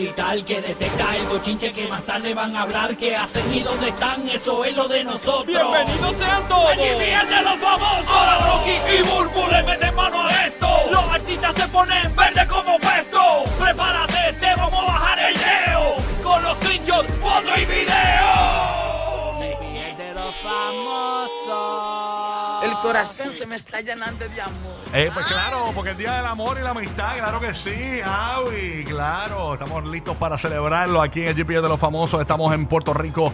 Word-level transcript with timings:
militar 0.00 0.42
que 0.44 0.62
detecta 0.62 1.16
el 1.16 1.26
bochinche 1.26 1.72
que 1.72 1.86
más 1.88 2.02
tarde 2.04 2.32
van 2.32 2.56
a 2.56 2.62
hablar. 2.62 2.96
que 2.96 3.14
hacen 3.14 3.54
y 3.54 3.60
dónde 3.60 3.88
están? 3.88 4.26
Eso 4.28 4.64
es 4.64 4.74
lo 4.74 4.88
de 4.88 5.04
nosotros. 5.04 5.46
¡Bienvenidos 5.46 6.16
sean 6.16 6.48
todos! 6.48 6.72
¡Aquí 6.72 6.88
fíjense 6.98 7.42
los 7.42 7.58
famosos! 7.58 8.08
Ahora 8.08 8.38
Rocky 8.46 8.76
y 8.96 9.02
Burbu 9.02 9.50
le 9.50 9.62
meten 9.62 9.94
mano 9.94 10.26
a 10.26 10.46
esto. 10.46 10.68
Los 10.90 11.04
artistas 11.12 11.54
se 11.54 11.68
ponen 11.68 12.16
verde 12.16 12.46
como 12.48 12.78
puesto. 12.78 13.44
Prepárate, 13.58 14.32
te 14.40 14.54
vamos 14.54 14.80
a 14.80 14.84
bajar 14.84 15.18
el 15.18 15.34
leo. 15.34 15.96
Con 16.22 16.42
los 16.44 16.56
screenshots, 16.56 17.12
foto 17.20 17.60
y 17.60 17.64
video. 17.66 18.29
Corazón 22.92 23.32
se 23.32 23.46
me 23.46 23.54
está 23.54 23.80
llenando 23.80 24.28
de 24.28 24.40
amor. 24.40 24.76
Eh, 24.92 25.10
pues 25.14 25.24
claro, 25.26 25.70
porque 25.74 25.90
el 25.90 25.96
Día 25.96 26.16
del 26.16 26.26
Amor 26.26 26.58
y 26.58 26.62
la 26.62 26.70
Amistad, 26.70 27.16
claro 27.18 27.38
que 27.38 27.54
sí, 27.54 28.00
Avi, 28.04 28.84
claro. 28.84 29.54
Estamos 29.54 29.86
listos 29.86 30.16
para 30.16 30.36
celebrarlo 30.36 31.00
aquí 31.00 31.20
en 31.22 31.28
el 31.28 31.36
GPS 31.36 31.62
de 31.62 31.68
los 31.68 31.78
Famosos. 31.78 32.20
Estamos 32.20 32.52
en 32.52 32.66
Puerto 32.66 32.92
Rico, 32.92 33.32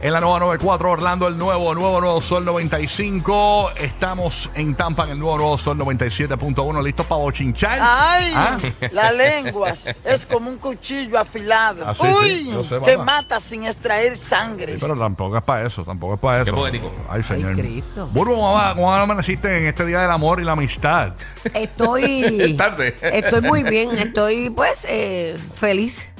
en 0.00 0.12
la 0.12 0.20
nueva 0.20 0.38
94, 0.40 0.90
Orlando, 0.90 1.26
el 1.28 1.38
nuevo, 1.38 1.74
nuevo, 1.74 2.00
nuevo 2.00 2.20
Sol 2.20 2.44
95. 2.44 3.70
Estamos 3.76 4.50
en 4.54 4.74
Tampa, 4.74 5.04
en 5.04 5.10
el 5.10 5.18
nuevo, 5.18 5.38
nuevo 5.38 5.56
Sol 5.58 5.78
97.1, 5.78 6.82
listos 6.82 7.06
para 7.06 7.20
bochinchar. 7.22 7.78
Ay, 7.80 8.32
¿Ah? 8.34 8.58
la 8.92 9.12
lengua 9.12 9.72
es 10.04 10.26
como 10.26 10.50
un 10.50 10.58
cuchillo 10.58 11.18
afilado. 11.18 11.84
Ah, 11.86 11.94
sí, 11.94 12.06
sí, 12.20 12.44
Uy, 12.48 12.52
yo 12.52 12.64
sé, 12.64 12.80
que 12.84 12.98
mamá. 12.98 13.12
mata 13.16 13.40
sin 13.40 13.64
extraer 13.64 14.16
sangre. 14.16 14.74
Sí, 14.74 14.78
pero 14.80 14.94
tampoco 14.96 15.38
es 15.38 15.42
para 15.42 15.66
eso, 15.66 15.82
tampoco 15.84 16.14
es 16.14 16.20
para 16.20 16.36
eso. 16.42 16.44
Qué 16.46 16.52
poético. 16.52 16.92
Ay, 17.08 17.22
señor. 17.22 17.54
Cristo. 17.56 18.06
Burbu, 18.12 18.34
¿cómo, 18.34 18.52
va- 18.52 18.74
cómo 18.74 18.92
amaneciste 18.92 19.56
en 19.58 19.66
este 19.68 19.86
Día 19.86 20.00
del 20.00 20.10
Amor 20.10 20.38
y 20.40 20.44
la 20.44 20.52
Amistad? 20.52 21.14
Estoy. 21.54 22.54
Tarde. 22.58 22.94
Estoy 23.00 23.40
muy 23.40 23.62
bien. 23.62 23.92
Estoy, 23.92 24.50
pues, 24.50 24.86
eh, 24.88 25.38
feliz. 25.54 26.10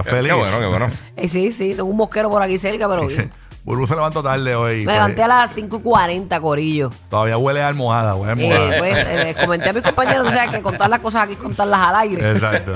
¿Estás 0.00 0.14
feliz? 0.14 0.32
Qué 0.32 0.38
bueno, 0.38 0.60
qué 0.60 0.66
bueno. 0.66 0.90
Eh, 1.16 1.28
sí, 1.28 1.52
sí, 1.52 1.74
tengo 1.74 1.84
un 1.90 1.96
mosquero 1.96 2.30
por 2.30 2.42
aquí 2.42 2.58
cerca, 2.58 2.88
pero 2.88 3.06
bien. 3.06 3.30
Burbu 3.68 3.86
se 3.86 3.94
levantó 3.94 4.22
tarde 4.22 4.54
hoy. 4.54 4.86
Me 4.86 4.94
levanté 4.94 5.22
a 5.22 5.28
las 5.28 5.52
5 5.52 5.76
y 5.76 5.80
40, 5.82 6.40
Corillo. 6.40 6.90
Todavía 7.10 7.36
huele 7.36 7.62
a 7.62 7.68
almohada, 7.68 8.14
huele 8.14 8.32
a 8.32 8.36
Eh, 8.36 8.50
almohada. 8.54 8.78
pues, 8.78 8.96
eh, 8.96 9.24
les 9.24 9.36
comenté 9.36 9.68
a 9.68 9.72
mis 9.74 9.82
compañeros, 9.82 10.26
o 10.26 10.32
sea, 10.32 10.48
que 10.50 10.62
contar 10.62 10.88
las 10.88 11.00
cosas 11.00 11.24
aquí 11.24 11.34
es 11.34 11.38
contarlas 11.38 11.80
al 11.88 11.96
aire. 11.96 12.30
Exacto. 12.32 12.72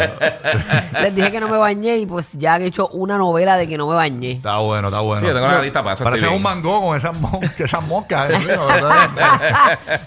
Les 1.00 1.14
dije 1.14 1.30
que 1.30 1.40
no 1.40 1.48
me 1.48 1.56
bañé 1.56 1.96
y 1.96 2.04
pues 2.04 2.32
ya 2.34 2.54
han 2.54 2.62
hecho 2.62 2.88
una 2.88 3.16
novela 3.16 3.56
de 3.56 3.66
que 3.66 3.78
no 3.78 3.88
me 3.88 3.94
bañé. 3.94 4.32
Está 4.32 4.58
bueno, 4.58 4.88
está 4.88 5.00
bueno. 5.00 5.20
Sí, 5.22 5.26
yo 5.28 5.32
tengo 5.34 5.46
la 5.48 5.62
lista 5.62 5.82
para 5.82 5.94
eso. 5.94 6.04
Parece 6.04 6.28
un 6.28 6.42
mango 6.42 6.82
con 6.82 6.98
esas, 6.98 7.18
mon- 7.18 7.42
esas 7.42 7.82
moscas. 7.86 8.30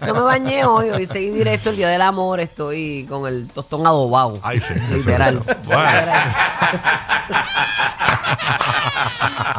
No 0.06 0.14
me 0.14 0.22
bañé 0.22 0.66
hoy, 0.66 0.92
hoy 0.92 1.08
seguí 1.08 1.32
directo 1.32 1.72
el 1.72 1.78
día 1.78 1.90
del 1.90 2.02
amor, 2.04 2.40
estoy 2.40 3.08
con 3.10 3.28
el 3.28 3.48
tostón 3.48 3.88
adobado. 3.88 4.38
Ay, 4.44 4.60
sí. 4.60 4.74
Literal. 4.94 5.40
Bueno. 5.66 5.82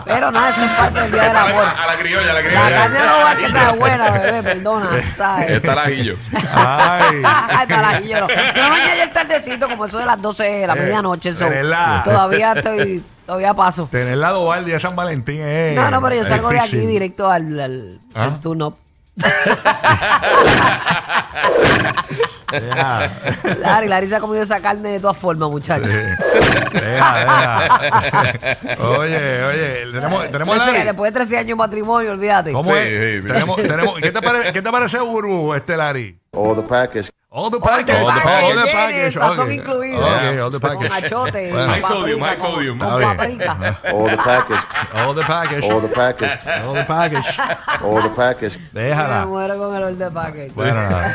Pero 0.05 0.31
nada, 0.31 0.51
eso 0.51 0.65
es 0.65 0.71
parte 0.73 1.01
del 1.01 1.13
día 1.13 1.23
del 1.25 1.37
amor. 1.37 1.65
A 1.65 1.87
la 1.87 1.97
criolla, 1.99 2.31
a 2.31 2.35
la 2.35 2.41
La 2.43 2.49
criolla. 2.49 2.71
carne 2.77 2.99
no 3.01 3.25
va 3.25 3.37
que 3.37 3.53
sea 3.53 3.71
buena, 3.73 4.11
bebé, 4.19 4.43
perdona, 4.43 4.89
¿sabes? 5.15 5.51
Está 5.51 5.73
el 5.73 5.79
ajillo. 5.79 6.17
Ay. 6.55 7.23
Ay, 7.25 7.67
tarajillo, 7.67 8.21
no. 8.21 8.29
Yo 8.29 8.71
bañé 8.71 8.91
ayer 8.93 9.13
tardecito, 9.13 9.69
como 9.69 9.85
eso 9.85 9.99
de 9.99 10.07
las 10.07 10.21
12 10.23 10.43
de 10.45 10.67
la 10.67 10.73
Eh, 10.75 10.81
medianoche. 10.81 11.33
so, 11.33 11.49
¿verdad? 11.49 12.05
todavía 12.05 12.53
estoy, 12.53 13.03
todavía 13.27 13.55
paso. 13.55 13.89
Tener 13.91 14.17
la 14.19 14.31
doble 14.31 14.65
día 14.65 14.75
de 14.75 14.81
San 14.81 14.97
Valentín 14.97 15.41
es. 15.43 15.77
No, 15.77 15.91
no, 15.91 16.01
pero 16.03 16.17
yo 16.17 16.25
salgo 16.25 16.49
de 16.51 16.61
aquí 16.61 16.77
directo 16.79 17.31
al, 17.31 17.59
al, 17.61 18.01
¿Ah? 18.15 18.25
al 18.25 18.41
turno. 18.41 18.77
Deja, 22.53 23.11
Larry, 23.59 23.89
Larry 23.89 24.07
se 24.07 24.17
ha 24.17 24.21
comido 24.21 24.43
esa 24.43 24.61
carne 24.61 24.91
de 24.91 25.01
todas 25.01 25.17
formas, 25.17 25.51
muchachos. 25.51 25.89
deja, 25.89 27.19
deja. 27.19 27.81
Oye, 28.99 29.45
oye, 29.45 29.87
tenemos, 29.93 30.31
tenemos 30.31 30.57
Trece- 30.57 30.73
Larry. 30.73 30.85
después 30.85 31.13
de 31.13 31.19
13 31.19 31.39
años 31.39 31.49
de 31.49 31.55
matrimonio, 31.57 32.13
olvídate. 32.13 32.53
¿Cómo 32.53 32.71
Sí, 32.73 32.79
es? 32.79 32.87
sí, 33.17 33.21
sí. 33.23 33.27
Tenemos, 33.33 33.57
tenemos, 33.57 33.99
¿qué, 34.01 34.11
te 34.13 34.23
pare- 34.23 34.53
¿Qué 34.53 34.63
te 34.63 34.71
parece 34.71 34.99
Burbu, 35.01 35.55
este 35.55 35.77
Larry? 35.77 36.19
All 36.33 36.55
the 36.57 36.63
package. 36.63 37.11
All 37.37 37.51
the 37.51 37.61
package. 37.61 37.97
All 37.97 38.07
the 38.07 38.21
package. 38.23 38.65
Tiene 38.95 39.13
sazón 39.13 39.47
ok. 39.47 39.53
incluido. 39.53 39.99
Ok, 40.01 40.09
all 40.41 40.51
the 40.51 40.59
Con 40.59 40.71
package. 40.89 40.89
Bueno. 41.13 41.29
con 41.53 41.69
High 41.69 41.83
sodium, 41.83 42.19
paprika, 42.19 42.27
high 42.27 42.37
con- 42.39 42.51
sodium. 42.53 42.79
Con 42.79 43.03
paprika. 43.03 43.53
All 43.93 44.09
the 44.09 44.17
package. 44.17 44.65
All 44.95 45.15
the 45.15 45.23
package. 45.23 45.65
All 45.71 45.81
the 45.83 45.89
package. 45.89 46.39
All 46.65 46.75
the 46.75 46.85
package. 46.85 47.29
All 47.83 48.03
the 48.03 48.09
package. 48.09 48.59
Me 48.73 48.81
Déjala. 48.85 49.27
muero 49.27 49.59
con 49.59 49.77
el 49.77 49.83
olor 49.85 49.97
de 49.99 50.11
package. 50.11 50.53
Bueno, 50.55 50.81
nada. 50.89 51.15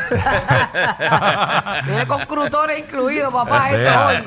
Viene 1.88 2.06
con 2.06 2.24
crutones 2.28 2.78
incluidos, 2.78 3.34
papá, 3.34 3.72
eso 3.72 3.90
hoy. 4.06 4.18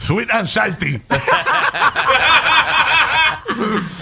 Sweet 0.00 0.30
and 0.32 0.48
salty. 0.48 1.00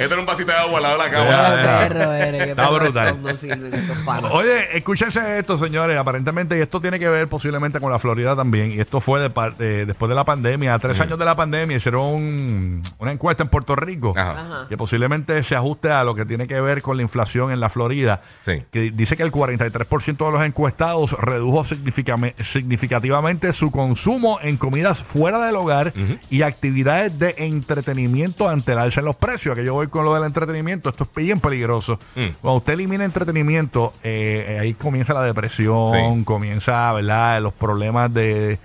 Este 0.01 0.13
era 0.15 0.21
un 0.21 0.27
vasito 0.27 0.51
de 0.53 0.59
agua 0.59 0.79
al 0.79 0.83
lado 0.83 0.99
de 1.03 1.11
la. 1.11 1.79
Perro 1.89 2.13
eres, 2.13 2.43
qué 2.45 2.51
Está 2.51 2.63
perro 2.69 2.81
brutal. 2.81 3.09
son, 3.11 3.23
no 3.23 3.37
sirven 3.37 3.75
estos 3.75 3.99
panos. 3.99 4.31
Oye, 4.33 4.77
escúchense 4.77 5.39
esto, 5.39 5.59
señores. 5.59 5.97
Aparentemente, 5.99 6.57
y 6.59 6.61
esto 6.61 6.81
tiene 6.81 6.99
que 6.99 7.09
ver 7.09 7.29
posiblemente 7.29 7.81
con 7.81 7.93
la 7.93 7.99
Florida 7.99 8.35
también. 8.37 8.73
Y 8.73 8.81
esto 8.81 9.01
fue 9.01 9.21
de 9.21 9.31
par- 9.31 9.57
de- 9.57 9.87
después 9.87 10.09
de 10.09 10.15
la 10.15 10.25
pandemia. 10.25 10.79
Tres 10.79 10.99
años 11.01 11.19
de 11.19 11.25
la 11.25 11.35
pandemia 11.37 11.77
hicieron 11.77 12.03
un- 12.03 12.83
una 12.99 13.13
encuesta 13.13 13.43
en 13.43 13.49
Puerto 13.49 13.77
Rico. 13.77 14.15
Ajá. 14.17 14.31
Ajá. 14.41 14.67
Que 14.69 14.77
posiblemente 14.77 15.43
se 15.45 15.55
ajuste 15.57 15.91
a 15.91 16.03
lo 16.05 16.15
que 16.15 16.25
tiene 16.25 16.47
que 16.47 16.61
ver 16.61 16.83
con 16.83 16.97
la 16.97 17.03
inflación 17.03 17.53
en 17.53 17.61
la 17.61 17.69
Florida. 17.69 18.23
Sí. 18.43 18.63
Que 18.73 18.91
dice 18.93 19.17
que 19.17 19.23
el 19.23 19.31
43% 19.33 20.27
de 20.27 20.33
los 20.33 20.43
encuestados 20.43 21.13
redujo 21.13 21.65
significame- 21.65 22.35
significativamente 22.45 23.53
su 23.53 23.71
consumo 23.71 24.39
en 24.43 24.57
comidas 24.57 25.03
fuera 25.03 25.45
del 25.45 25.57
hogar 25.57 25.93
y 26.31 26.43
actividades 26.43 27.19
de 27.19 27.35
entretenimiento 27.39 28.49
ante 28.49 28.73
el 28.73 28.79
alza 28.79 29.01
en 29.01 29.07
los 29.07 29.17
precios. 29.17 29.55
Que 29.55 29.65
yo 29.65 29.75
voy 29.75 29.89
con 29.91 30.05
lo 30.05 30.15
del 30.15 30.25
entretenimiento. 30.25 30.89
Esto 30.91 31.05
es 31.05 31.15
bien 31.15 31.41
peligroso. 31.41 31.99
Mm. 32.17 32.27
Cuando 32.41 32.59
usted 32.59 32.73
elimina 32.75 33.05
entretenimiento, 33.05 33.93
eh, 34.03 34.47
eh, 34.49 34.59
ahí 34.61 34.75
comienza 34.75 35.13
la 35.15 35.23
depresión, 35.23 36.19
Sí. 36.19 36.25
comienza, 36.25 36.93
¿verdad? 36.93 37.41
Los 37.43 37.53
problemas 37.53 38.13
de 38.15 38.59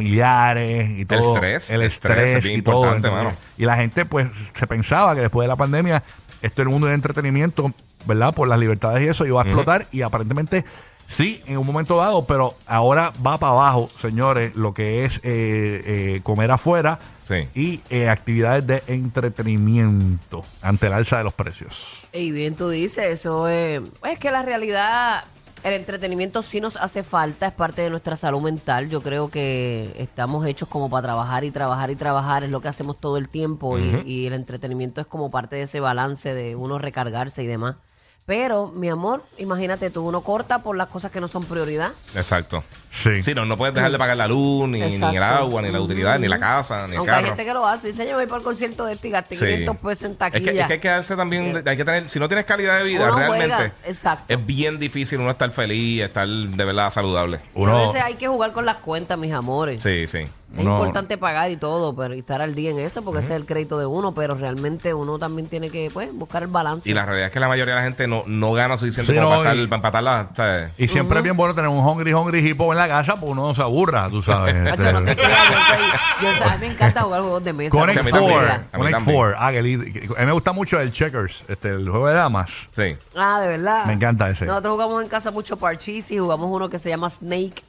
familiares 0.00 0.90
y 0.98 1.04
todo. 1.04 1.34
estrés, 1.34 1.70
El 1.70 1.80
el 1.82 1.86
estrés 1.86 2.16
estrés 2.16 2.34
es 2.38 2.44
bien 2.44 2.60
y 2.60 2.62
todo. 2.62 2.76
importante, 2.76 3.10
mano. 3.10 3.32
Y 3.58 3.64
la 3.64 3.76
gente, 3.76 4.04
pues, 4.04 4.28
se 4.54 4.66
pensaba 4.66 5.14
que 5.14 5.22
después 5.22 5.44
de 5.44 5.48
la 5.48 5.56
pandemia, 5.56 6.02
esto 6.42 6.62
el 6.62 6.68
mundo 6.68 6.86
de 6.86 6.94
entretenimiento, 6.94 7.72
¿verdad? 8.06 8.34
Por 8.34 8.48
las 8.48 8.58
libertades 8.58 9.02
y 9.02 9.08
eso, 9.08 9.26
iba 9.26 9.40
a 9.40 9.44
explotar. 9.44 9.86
Y 9.92 10.02
aparentemente, 10.02 10.64
sí, 11.08 11.40
en 11.46 11.58
un 11.58 11.66
momento 11.66 11.96
dado, 11.96 12.24
pero 12.26 12.54
ahora 12.66 13.12
va 13.24 13.38
para 13.38 13.52
abajo, 13.52 13.90
señores, 14.00 14.54
lo 14.54 14.74
que 14.74 15.04
es 15.04 15.16
eh, 15.18 15.20
eh, 15.24 16.20
comer 16.22 16.50
afuera 16.50 16.98
Sí. 17.28 17.48
y 17.54 17.80
eh, 17.90 18.08
actividades 18.08 18.66
de 18.66 18.82
entretenimiento 18.86 20.44
ante 20.62 20.86
el 20.86 20.92
alza 20.92 21.18
de 21.18 21.24
los 21.24 21.32
precios. 21.34 21.76
Y 22.12 22.30
bien 22.30 22.54
tú 22.54 22.68
dices, 22.68 23.04
eso 23.06 23.48
es... 23.48 23.80
Es 24.08 24.18
que 24.18 24.30
la 24.30 24.42
realidad, 24.42 25.24
el 25.64 25.74
entretenimiento 25.74 26.42
sí 26.42 26.60
nos 26.60 26.76
hace 26.76 27.02
falta, 27.02 27.48
es 27.48 27.52
parte 27.52 27.82
de 27.82 27.90
nuestra 27.90 28.16
salud 28.16 28.40
mental. 28.42 28.88
Yo 28.88 29.02
creo 29.02 29.28
que 29.30 29.92
estamos 29.98 30.46
hechos 30.46 30.68
como 30.68 30.88
para 30.88 31.02
trabajar 31.02 31.44
y 31.44 31.50
trabajar 31.50 31.90
y 31.90 31.96
trabajar, 31.96 32.44
es 32.44 32.50
lo 32.50 32.60
que 32.60 32.68
hacemos 32.68 33.00
todo 33.00 33.16
el 33.16 33.28
tiempo 33.28 33.78
y- 33.78 34.02
y, 34.06 34.26
el 34.26 34.32
entretenimiento 34.32 35.00
es 35.00 35.06
como 35.06 35.30
parte 35.30 35.56
de 35.56 35.62
ese 35.62 35.80
balance 35.80 36.32
de 36.32 36.54
uno 36.56 36.78
recargarse 36.78 37.42
y 37.42 37.46
demás. 37.46 37.76
Pero, 38.26 38.72
mi 38.74 38.88
amor, 38.88 39.22
imagínate 39.38 39.88
tú, 39.90 40.04
uno 40.04 40.20
corta 40.20 40.58
por 40.60 40.76
las 40.76 40.88
cosas 40.88 41.12
que 41.12 41.20
no 41.20 41.28
son 41.28 41.44
prioridad. 41.44 41.92
Exacto. 42.16 42.64
Sí. 42.90 43.22
Sí, 43.22 43.34
no, 43.34 43.44
no 43.44 43.56
puedes 43.56 43.72
dejar 43.74 43.92
de 43.92 43.98
pagar 43.98 44.16
la 44.16 44.26
luz, 44.26 44.68
ni, 44.68 44.80
ni 44.80 44.96
el 45.16 45.22
agua, 45.22 45.62
ni 45.62 45.70
la 45.70 45.80
utilidad, 45.80 46.18
ni 46.18 46.26
la 46.26 46.38
casa, 46.40 46.86
ni 46.88 46.92
el 46.92 46.96
Aunque 46.98 47.10
hay 47.12 47.16
carro. 47.18 47.26
gente 47.28 47.44
que 47.44 47.54
lo 47.54 47.64
hace, 47.66 47.88
dice 47.88 48.08
yo 48.08 48.16
voy 48.16 48.26
por 48.26 48.38
el 48.38 48.44
concierto 48.44 48.84
de 48.86 48.94
este 48.94 49.08
y 49.08 49.10
gasté 49.12 49.36
Sí. 49.36 49.44
500 49.46 49.76
pesos 49.76 50.02
en 50.06 50.12
Es 50.12 50.18
taquilla. 50.18 50.52
que, 50.52 50.60
es 50.60 50.66
que 50.66 50.72
hay 50.72 50.80
que 50.80 50.88
darse 50.88 51.14
también, 51.14 51.62
hay 51.64 51.76
que 51.76 51.84
tener, 51.84 52.08
si 52.08 52.18
no 52.18 52.26
tienes 52.26 52.46
calidad 52.46 52.78
de 52.78 52.84
vida, 52.84 53.04
Uno 53.06 53.16
realmente 53.16 53.54
juega, 53.54 53.72
exacto. 53.84 54.32
es 54.34 54.44
bien 54.46 54.78
difícil 54.80 55.20
uno 55.20 55.30
estar 55.30 55.50
feliz, 55.52 56.02
estar 56.02 56.26
de 56.26 56.64
verdad 56.64 56.90
saludable. 56.90 57.40
A 57.54 57.86
veces 57.86 58.02
hay 58.02 58.14
que 58.14 58.26
jugar 58.26 58.52
con 58.52 58.64
las 58.66 58.76
cuentas, 58.78 59.16
mis 59.18 59.32
amores. 59.32 59.82
Sí, 59.84 60.06
sí. 60.08 60.26
Es 60.54 60.62
importante 60.62 61.18
pagar 61.18 61.50
y 61.50 61.56
todo, 61.56 61.94
pero 61.94 62.14
y 62.14 62.20
estar 62.20 62.40
al 62.40 62.54
día 62.54 62.70
en 62.70 62.78
eso, 62.78 63.02
porque 63.02 63.20
ese 63.20 63.34
es 63.34 63.40
el 63.40 63.46
crédito 63.46 63.78
de 63.78 63.84
uno, 63.86 64.14
pero 64.14 64.34
realmente 64.34 64.94
uno 64.94 65.18
también 65.18 65.48
tiene 65.48 65.70
que 65.70 65.90
pues, 65.92 66.14
buscar 66.14 66.42
el 66.44 66.48
balance. 66.48 66.88
Y 66.88 66.94
la 66.94 67.04
realidad 67.04 67.26
es 67.26 67.32
que 67.32 67.40
la 67.40 67.48
mayoría 67.48 67.74
de 67.74 67.80
la 67.80 67.84
gente 67.84 68.06
no, 68.06 68.22
no 68.26 68.52
gana 68.52 68.76
suficiente 68.76 69.12
Sí, 69.12 69.18
como 69.18 69.30
no, 69.30 69.38
para, 69.42 69.54
y- 69.54 69.58
estar, 69.64 69.68
para 69.68 69.76
empatar 69.78 70.02
la, 70.02 70.28
¿sabes? 70.34 70.72
Y 70.78 70.88
siempre 70.88 71.18
es 71.18 71.24
bien 71.24 71.36
bueno 71.36 71.54
tener 71.54 71.68
un 71.68 71.78
hungry, 71.84 72.14
hungry 72.14 72.38
hippo 72.48 72.72
en 72.72 72.78
la 72.78 72.88
casa, 72.88 73.16
pues 73.16 73.32
uno 73.32 73.48
no 73.48 73.54
se 73.54 73.62
aburra, 73.62 74.08
tú 74.08 74.22
sabes. 74.22 74.54
Este, 74.76 75.16
creas, 75.16 75.48
yo, 76.20 76.28
yo, 76.28 76.34
o 76.34 76.38
sea, 76.38 76.52
a 76.52 76.56
mí 76.58 76.66
me 76.66 76.72
encanta 76.72 77.02
jugar 77.02 77.20
juegos 77.20 77.44
de 77.44 77.52
mesa. 77.52 77.70
Connect 77.76 77.98
a 77.98 78.02
mí 78.02 78.10
no 78.12 78.18
también. 78.18 78.38
Four. 78.38 78.46
te 78.46 78.52
A 78.52 78.58
mí 78.58 78.66
Connect 78.72 78.96
también. 78.96 79.16
Four. 79.16 79.34
Ah, 79.38 79.48
a 79.48 79.52
mí 79.62 79.76
me 80.26 80.32
gusta 80.32 80.52
mucho 80.52 80.80
el 80.80 80.92
Checkers, 80.92 81.44
este, 81.48 81.70
el 81.70 81.88
juego 81.88 82.06
de 82.08 82.14
damas. 82.14 82.50
Sí. 82.72 82.96
Ah, 83.14 83.40
de 83.40 83.48
verdad. 83.48 83.84
Me 83.86 83.92
encanta 83.94 84.30
ese. 84.30 84.46
Nosotros 84.46 84.72
jugamos 84.72 85.02
en 85.02 85.08
casa 85.08 85.30
mucho 85.30 85.56
Parchís 85.56 86.10
y 86.10 86.18
jugamos 86.18 86.48
uno 86.50 86.68
que 86.68 86.78
se 86.78 86.88
llama 86.88 87.10
Snake, 87.10 87.62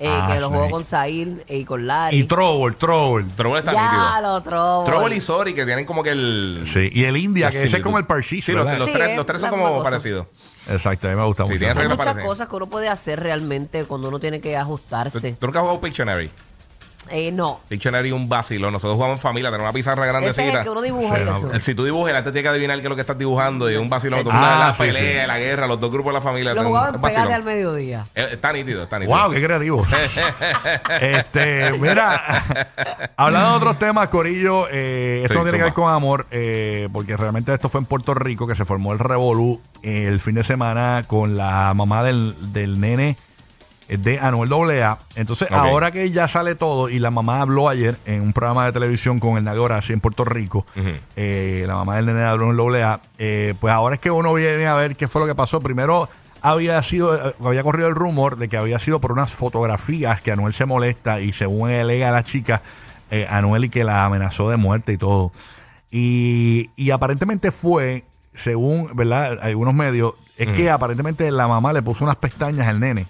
eh, 0.00 0.08
Ah, 0.08 0.30
que 0.32 0.40
lo 0.40 0.48
juego 0.48 0.64
Snake. 0.64 0.72
con 0.72 0.84
Zahir 0.84 1.44
y 1.48 1.64
con 1.64 1.86
Larry. 1.86 2.16
Y 2.18 2.24
Trouble, 2.24 2.76
Trouble. 2.76 3.26
Trouble 3.36 3.58
está 3.58 3.72
ya, 3.72 3.82
nítido. 4.16 4.20
lo 4.34 4.42
trobo. 4.42 4.84
Trouble 4.84 5.16
y 5.16 5.20
Sorry, 5.20 5.54
que 5.54 5.64
tienen 5.64 5.84
como 5.84 6.02
que 6.02 6.10
el... 6.10 6.68
Sí, 6.72 6.88
y 6.92 7.04
el 7.04 7.16
India, 7.16 7.46
la 7.46 7.50
que 7.50 7.56
ese 7.58 7.66
es 7.66 7.70
similitud. 7.70 7.84
como 7.84 7.98
el 7.98 8.04
Parchís, 8.06 8.44
Sí, 8.44 8.52
los, 8.52 8.64
¿verdad? 8.64 8.78
los 8.78 8.86
Sí, 8.88 8.92
tres, 8.94 9.08
es 9.10 9.16
los 9.16 9.26
tres 9.26 9.40
son 9.40 9.50
la 9.50 9.56
misma 9.56 9.68
como 9.68 9.78
cosa. 9.80 9.90
parecidos. 9.90 10.26
Exacto, 10.70 11.08
a 11.08 11.10
mí 11.10 11.16
me 11.16 11.24
gusta 11.24 11.42
Sí, 11.44 11.48
mucho. 11.50 11.58
tiene 11.58 11.72
Hay 11.72 11.78
reglas 11.78 11.96
muchas 11.98 12.06
parecen. 12.12 12.28
cosas 12.28 12.48
que 12.48 12.56
uno 12.56 12.66
puede 12.66 12.88
hacer 12.88 13.20
realmente 13.20 13.84
cuando 13.86 14.08
uno 14.08 14.20
tiene 14.20 14.40
que 14.40 14.52
¿Tú, 14.52 14.58
ajustarse. 14.58 15.32
tú 15.32 15.46
nunca 15.46 15.58
has 15.60 15.62
jugado 15.62 15.80
Pictionary? 15.80 16.30
Eh, 17.10 17.30
no. 17.32 17.60
Dictionary 17.68 18.12
un 18.12 18.28
vacilo. 18.28 18.70
Nosotros 18.70 18.94
jugamos 18.96 19.18
en 19.18 19.22
familia, 19.22 19.50
tenemos 19.50 19.66
una 19.66 19.72
pizarra 19.72 20.02
Ese 20.02 20.08
grandecita. 20.12 20.48
es 20.48 20.54
el 20.54 20.62
que 20.62 20.70
uno 20.70 20.82
dibuja 20.82 21.16
Sí, 21.16 21.22
y 21.22 21.24
no, 21.24 21.36
eso. 21.36 21.52
El- 21.52 21.62
Si 21.62 21.74
tú 21.74 21.84
dibujas, 21.84 22.14
antes 22.14 22.32
tienes 22.32 22.42
que 22.44 22.48
adivinar 22.50 22.76
qué 22.78 22.82
es 22.84 22.88
lo 22.90 22.94
que 22.94 23.00
estás 23.02 23.18
dibujando 23.18 23.70
y 23.70 23.74
es 23.74 23.80
un 23.80 23.88
vacilón. 23.88 24.22
Tú 24.24 24.30
Ah, 24.32 24.40
sabes 24.40 24.58
la 24.58 24.72
sí, 24.74 24.78
pelea, 24.78 25.22
sí. 25.22 25.26
la 25.28 25.38
guerra, 25.38 25.66
los 25.66 25.80
dos 25.80 25.90
grupos 25.90 26.10
de 26.12 26.14
la 26.14 26.20
familia. 26.20 26.54
Lo 26.54 26.64
jugaban 26.64 27.00
vacilón. 27.00 27.32
al 27.32 27.42
mediodía. 27.42 28.06
Eh, 28.14 28.28
Está 28.32 28.52
nítido, 28.52 28.82
está 28.82 28.98
nítido. 28.98 29.18
Wow, 29.18 29.30
qué 29.32 29.42
creativo. 29.42 29.82
este, 31.00 31.72
mira, 31.78 32.44
hablando 33.16 33.50
de 33.50 33.56
otros 33.56 33.78
temas, 33.78 34.08
Corillo, 34.08 34.66
eh, 34.70 35.20
esto 35.22 35.34
Sí, 35.34 35.38
no 35.38 35.44
tiene 35.44 35.58
que 35.58 35.64
ver 35.64 35.72
zumba. 35.72 35.86
con 35.88 35.94
amor, 35.94 36.26
eh, 36.30 36.88
porque 36.92 37.16
realmente 37.16 37.52
esto 37.52 37.68
fue 37.68 37.80
en 37.80 37.86
Puerto 37.86 38.14
Rico 38.14 38.46
que 38.46 38.54
se 38.54 38.64
formó 38.64 38.92
el 38.92 38.98
Revolú 38.98 39.60
eh, 39.82 40.06
el 40.08 40.20
fin 40.20 40.34
de 40.34 40.44
semana 40.44 41.04
con 41.06 41.36
la 41.36 41.72
mamá 41.74 42.02
del, 42.02 42.34
del 42.52 42.80
nene 42.80 43.16
de 43.88 44.18
Anuel 44.18 44.52
AA. 44.52 44.98
Entonces, 45.16 45.48
ahora 45.50 45.90
que 45.90 46.10
ya 46.10 46.28
sale 46.28 46.54
todo, 46.54 46.88
y 46.88 46.98
la 46.98 47.10
mamá 47.10 47.40
habló 47.40 47.68
ayer 47.68 47.96
en 48.04 48.20
un 48.20 48.32
programa 48.32 48.66
de 48.66 48.72
televisión 48.72 49.18
con 49.18 49.38
el 49.38 49.44
Nago 49.44 49.64
Horacio 49.64 49.94
en 49.94 50.00
Puerto 50.00 50.24
Rico, 50.24 50.66
eh, 51.16 51.64
la 51.66 51.74
mamá 51.74 51.96
del 51.96 52.06
nene 52.06 52.20
de 52.20 52.26
Anuel 52.26 52.82
AA, 52.82 53.00
eh, 53.18 53.54
pues 53.58 53.72
ahora 53.72 53.94
es 53.94 54.00
que 54.00 54.10
uno 54.10 54.34
viene 54.34 54.66
a 54.66 54.74
ver 54.74 54.96
qué 54.96 55.08
fue 55.08 55.22
lo 55.22 55.26
que 55.26 55.34
pasó. 55.34 55.60
Primero 55.60 56.08
había 56.42 56.82
sido, 56.82 57.34
había 57.44 57.62
corrido 57.62 57.88
el 57.88 57.94
rumor 57.94 58.36
de 58.36 58.48
que 58.48 58.56
había 58.56 58.78
sido 58.78 59.00
por 59.00 59.12
unas 59.12 59.32
fotografías 59.32 60.20
que 60.20 60.32
Anuel 60.32 60.54
se 60.54 60.66
molesta 60.66 61.20
y 61.20 61.32
según 61.32 61.70
alega 61.70 62.10
la 62.10 62.24
chica, 62.24 62.62
eh, 63.10 63.26
Anuel 63.28 63.64
y 63.64 63.68
que 63.70 63.84
la 63.84 64.04
amenazó 64.04 64.50
de 64.50 64.56
muerte 64.56 64.92
y 64.92 64.98
todo. 64.98 65.32
Y, 65.90 66.70
y 66.76 66.90
aparentemente 66.90 67.50
fue, 67.50 68.04
según 68.34 68.94
¿verdad? 68.94 69.38
algunos 69.40 69.74
medios, 69.74 70.14
es 70.36 70.48
que 70.50 70.70
aparentemente 70.70 71.28
la 71.32 71.48
mamá 71.48 71.72
le 71.72 71.82
puso 71.82 72.04
unas 72.04 72.16
pestañas 72.16 72.68
al 72.68 72.78
nene. 72.78 73.06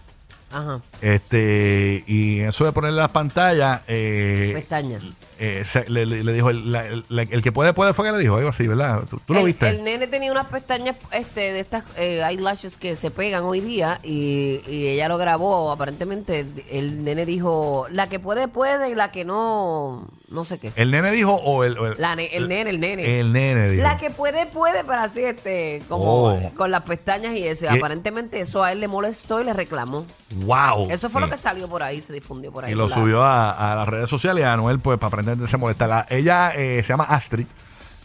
Ajá. 0.50 0.80
Este, 1.02 2.04
y 2.06 2.40
eso 2.40 2.64
de 2.64 2.72
ponerle 2.72 2.98
las 3.00 3.10
pantallas, 3.10 3.82
eh, 3.86 4.52
Pestañas. 4.54 5.02
eh, 5.38 5.64
se- 5.70 5.88
le, 5.90 6.06
le- 6.06 6.24
le 6.24 6.32
dijo, 6.32 6.48
el, 6.50 6.72
la- 6.72 6.86
el- 6.86 7.04
la- 7.10 7.22
el 7.22 7.42
que 7.42 7.52
puede, 7.52 7.74
puede, 7.74 7.92
fue 7.92 8.06
que 8.06 8.12
le 8.12 8.18
dijo, 8.18 8.36
algo 8.36 8.48
así, 8.48 8.66
¿verdad? 8.66 9.02
¿Tú, 9.10 9.20
tú 9.26 9.34
lo 9.34 9.40
el, 9.40 9.46
viste? 9.46 9.68
el 9.68 9.84
nene 9.84 10.06
tenía 10.06 10.32
unas 10.32 10.46
pestañas 10.46 10.96
este, 11.12 11.52
de 11.52 11.60
estas 11.60 11.84
eh, 11.96 12.22
eyelashes 12.26 12.76
que 12.78 12.96
se 12.96 13.10
pegan 13.10 13.44
hoy 13.44 13.60
día 13.60 14.00
y, 14.02 14.60
y 14.66 14.88
ella 14.88 15.08
lo 15.08 15.18
grabó. 15.18 15.70
Aparentemente 15.70 16.46
el 16.70 17.04
nene 17.04 17.26
dijo, 17.26 17.86
la 17.90 18.08
que 18.08 18.18
puede, 18.18 18.48
puede 18.48 18.88
y 18.90 18.94
la 18.94 19.12
que 19.12 19.24
no, 19.26 20.08
no 20.30 20.44
sé 20.44 20.58
qué. 20.58 20.72
¿El 20.76 20.90
nene 20.90 21.10
dijo 21.10 21.34
o 21.34 21.62
el, 21.64 21.76
o 21.78 21.88
el, 21.88 21.94
La 22.00 22.16
ne- 22.16 22.30
el 22.34 22.48
nene, 22.48 22.70
el 22.70 22.80
nene. 22.80 23.20
el 23.20 23.32
nene 23.32 23.68
dijo? 23.70 23.82
La 23.82 23.98
que 23.98 24.08
puede, 24.10 24.46
puede, 24.46 24.82
pero 24.82 25.00
así, 25.00 25.22
este, 25.22 25.82
como 25.88 26.08
Oh. 26.08 26.50
con 26.56 26.70
las 26.70 26.82
pestañas 26.84 27.36
y 27.36 27.46
eso. 27.46 27.66
Y 27.66 27.68
aparentemente 27.68 28.40
eso 28.40 28.62
a 28.64 28.72
él 28.72 28.80
le 28.80 28.88
molestó 28.88 29.40
y 29.40 29.44
le 29.44 29.52
reclamó. 29.52 30.06
¡Wow! 30.30 30.88
Eso 30.90 31.08
fue 31.08 31.20
lo 31.22 31.28
que 31.30 31.36
salió 31.38 31.68
por 31.68 31.82
ahí, 31.82 32.00
se 32.02 32.12
difundió 32.12 32.52
por 32.52 32.64
ahí. 32.64 32.72
Y 32.72 32.74
lo 32.74 32.88
subió 32.90 33.22
a, 33.22 33.72
a 33.72 33.76
las 33.76 33.88
redes 33.88 34.10
sociales 34.10 34.42
y 34.42 34.44
a 34.44 34.52
Anuel, 34.52 34.78
pues, 34.78 34.98
para 34.98 35.08
aprender 35.08 35.48
se 35.48 35.56
molesta. 35.56 35.86
La- 35.86 36.06
ella 36.10 36.52
eh, 36.54 36.82
se 36.82 36.88
llama 36.92 37.04
Astrid. 37.04 37.46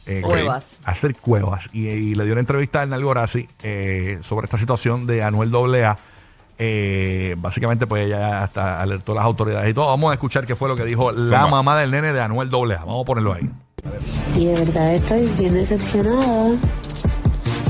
eh, 0.05 0.15
que- 0.15 0.21
Cuevas. 0.21 0.79
Astrid 0.85 1.15
Cuevas. 1.19 1.65
Y, 1.73 1.87
y 1.87 2.15
le 2.15 2.23
dio 2.23 2.33
una 2.33 2.39
entrevista 2.39 2.79
a 2.79 2.83
Hernán 2.83 3.01
Gorazzi 3.03 3.47
eh, 3.61 4.19
sobre 4.21 4.45
esta 4.45 4.57
situación 4.57 5.05
de 5.05 5.21
Anuel 5.23 5.53
AA. 5.53 5.97
Eh, 6.59 7.35
básicamente, 7.39 7.87
pues 7.87 8.05
ella 8.05 8.43
hasta 8.43 8.81
alertó 8.81 9.11
a 9.13 9.15
las 9.15 9.25
autoridades 9.25 9.69
y 9.69 9.73
todo. 9.73 9.87
Vamos 9.87 10.11
a 10.11 10.13
escuchar 10.13 10.45
qué 10.45 10.55
fue 10.55 10.69
lo 10.69 10.75
que 10.77 10.85
dijo 10.85 11.11
la 11.11 11.47
mamá 11.47 11.77
del 11.77 11.91
nene 11.91 12.13
de 12.13 12.21
Anuel 12.21 12.49
AA. 12.53 12.77
Vamos 12.85 13.03
a 13.03 13.05
ponerlo 13.05 13.33
ahí. 13.33 13.49
Y 14.37 14.45
de 14.45 14.63
verdad 14.63 14.93
estoy 14.93 15.25
bien 15.37 15.55
decepcionada 15.55 16.51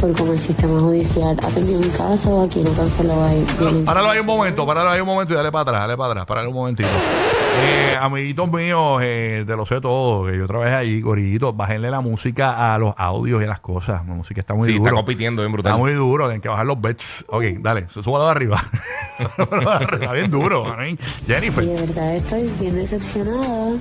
por 0.03 0.13
cómo 0.17 0.33
el 0.33 0.39
sistema 0.39 0.77
judicial 0.77 1.37
atendió 1.47 1.79
mi 1.79 1.87
caso. 1.87 2.41
Aquí 2.41 2.61
no 2.61 2.71
tan 2.71 2.87
solo 2.87 3.23
hay 3.23 3.45
violencia. 3.57 3.85
Páralo 3.85 4.09
ahí 4.09 4.19
un 4.19 4.25
momento, 4.25 4.65
páralo 4.67 4.89
ahí 4.89 4.99
un 4.99 5.07
momento 5.07 5.33
y 5.33 5.37
dale 5.37 5.49
para 5.49 5.61
atrás, 5.61 5.81
dale 5.83 5.95
para 5.95 6.11
atrás, 6.11 6.25
páralo 6.25 6.49
un 6.49 6.55
momentito. 6.55 6.89
Eh, 7.65 7.95
amiguitos 7.97 8.51
míos, 8.51 8.99
eh, 9.01 9.45
te 9.47 9.55
lo 9.55 9.65
sé 9.65 9.79
todo, 9.79 10.25
que 10.25 10.37
yo 10.37 10.45
trabajé 10.45 10.73
ahí, 10.73 10.99
gorillitos, 11.01 11.55
bájenle 11.55 11.89
la 11.89 12.01
música 12.01 12.73
a 12.73 12.77
los 12.79 12.93
audios 12.97 13.41
y 13.41 13.45
a 13.45 13.47
las 13.47 13.61
cosas. 13.61 14.05
La 14.05 14.13
música 14.13 14.41
está 14.41 14.53
muy 14.53 14.65
Sí, 14.65 14.73
duro. 14.73 14.85
está 14.87 14.95
compitiendo 14.95 15.41
bien 15.41 15.53
brutal. 15.53 15.71
Está 15.71 15.79
muy 15.79 15.93
duro, 15.93 16.25
tienen 16.25 16.41
que 16.41 16.49
bajar 16.49 16.65
los 16.65 16.81
bets. 16.81 17.23
Ok, 17.29 17.43
dale, 17.59 17.87
súbalo 17.87 18.25
de 18.25 18.31
arriba. 18.31 18.61
Súbalo 19.37 19.69
de 19.69 19.75
arriba, 19.75 19.93
está 20.03 20.13
bien 20.13 20.31
duro. 20.31 20.65
Y 20.85 20.97
Jennifer. 21.27 21.65
de 21.65 21.85
verdad 21.85 22.15
estoy 22.15 22.51
bien 22.59 22.75
decepcionada 22.75 23.77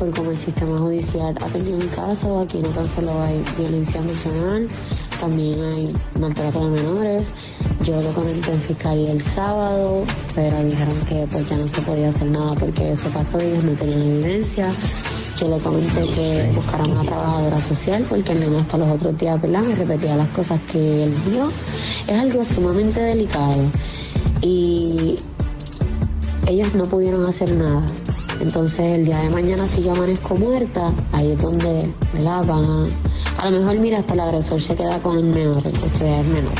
por 0.00 0.10
cómo 0.16 0.30
el 0.30 0.36
sistema 0.36 0.78
judicial 0.78 1.36
atendió 1.44 1.76
mi 1.76 1.84
caso. 1.88 2.40
Aquí 2.40 2.58
no 2.58 2.70
tan 2.70 2.86
solo 2.86 3.22
hay 3.22 3.44
violencia 3.58 4.00
emocional, 4.00 4.66
también 5.20 5.62
hay 5.62 5.92
maltrato 6.18 6.64
de 6.64 6.82
menores. 6.82 7.34
Yo 7.84 8.00
lo 8.00 8.10
comenté 8.14 8.50
en 8.50 8.62
fiscalía 8.62 9.12
el 9.12 9.20
sábado, 9.20 10.04
pero 10.34 10.62
dijeron 10.62 10.98
que 11.06 11.26
pues 11.30 11.50
ya 11.50 11.56
no 11.58 11.68
se 11.68 11.82
podía 11.82 12.08
hacer 12.08 12.28
nada 12.28 12.54
porque 12.58 12.92
eso 12.92 13.10
pasó 13.10 13.38
y 13.40 13.44
ellos 13.44 13.64
no 13.64 13.72
tenían 13.72 14.02
evidencia. 14.02 14.70
Yo 15.38 15.50
le 15.50 15.58
comenté 15.62 16.04
que 16.14 16.50
buscaran 16.54 16.90
una 16.90 17.02
trabajadora 17.02 17.60
social 17.60 18.06
porque 18.08 18.32
el 18.32 18.40
nene 18.40 18.60
hasta 18.60 18.78
los 18.78 18.88
otros 18.88 19.18
días, 19.18 19.40
¿verdad? 19.40 19.62
Me 19.62 19.74
repetía 19.74 20.16
las 20.16 20.28
cosas 20.28 20.60
que 20.72 21.04
él 21.04 21.14
vio. 21.28 21.52
Es 22.06 22.18
algo 22.18 22.42
sumamente 22.42 23.00
delicado. 23.02 23.70
Y 24.40 25.18
ellos 26.46 26.74
no 26.74 26.84
pudieron 26.84 27.28
hacer 27.28 27.54
nada. 27.54 27.84
Entonces 28.40 28.80
el 28.80 29.04
día 29.04 29.18
de 29.18 29.30
mañana 29.30 29.68
si 29.68 29.82
yo 29.82 29.92
amanezco 29.92 30.34
muerta, 30.36 30.92
ahí 31.12 31.32
es 31.32 31.42
donde, 31.42 31.92
¿verdad? 32.12 32.44
Van 32.46 32.64
a, 32.64 32.82
a 33.38 33.50
lo 33.50 33.60
mejor 33.60 33.80
mira 33.80 33.98
hasta 33.98 34.14
el 34.14 34.20
agresor 34.20 34.60
se 34.60 34.74
queda 34.76 34.98
con 35.00 35.18
el 35.18 35.24
menor, 35.24 35.56
el 35.56 36.08
es 36.08 36.26
menor. 36.26 36.52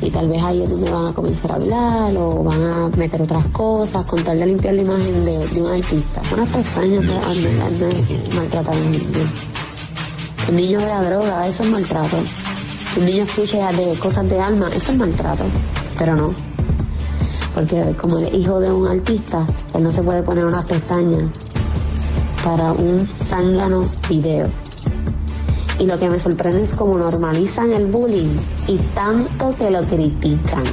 Y 0.00 0.10
tal 0.10 0.28
vez 0.28 0.42
ahí 0.42 0.62
es 0.62 0.70
donde 0.70 0.90
van 0.90 1.06
a 1.06 1.12
comenzar 1.12 1.52
a 1.52 1.54
hablar 1.54 2.16
o 2.16 2.42
van 2.42 2.62
a 2.62 2.88
meter 2.98 3.22
otras 3.22 3.46
cosas, 3.48 4.04
con 4.06 4.22
tal 4.22 4.38
de 4.38 4.46
limpiar 4.46 4.74
la 4.74 4.82
imagen 4.82 5.24
de, 5.24 5.38
de 5.48 5.62
un 5.62 5.72
artista. 5.72 6.22
Unas 6.32 6.48
pestañas 6.48 7.06
de 7.06 8.34
maltratar 8.34 8.74
a 8.74 8.78
un 8.78 8.90
niño. 8.90 9.04
Un 10.48 10.56
niño 10.56 10.78
de 10.80 10.86
la 10.86 11.02
droga, 11.02 11.46
eso 11.46 11.62
es 11.62 11.70
maltrato. 11.70 12.16
Un 12.96 13.04
niño 13.06 13.24
escucha 13.24 13.72
de 13.72 13.98
cosas 13.98 14.28
de 14.28 14.40
alma, 14.40 14.68
eso 14.74 14.92
es 14.92 14.98
maltrato. 14.98 15.44
Pero 15.98 16.16
no, 16.16 16.26
porque 17.54 17.94
como 18.00 18.18
el 18.18 18.34
hijo 18.34 18.58
de 18.60 18.72
un 18.72 18.88
artista, 18.88 19.46
él 19.74 19.84
no 19.84 19.90
se 19.90 20.02
puede 20.02 20.22
poner 20.22 20.44
unas 20.44 20.66
pestañas 20.66 21.30
para 22.44 22.72
un 22.72 23.00
zángano 23.08 23.80
video. 24.08 24.44
Y 25.78 25.86
lo 25.86 25.98
que 25.98 26.08
me 26.10 26.20
sorprende 26.20 26.62
es 26.62 26.74
cómo 26.74 26.98
normalizan 26.98 27.72
el 27.72 27.86
bullying 27.86 28.36
y 28.68 28.76
tanto 28.94 29.50
que 29.50 29.70
lo 29.70 29.80
critican. 29.82 30.64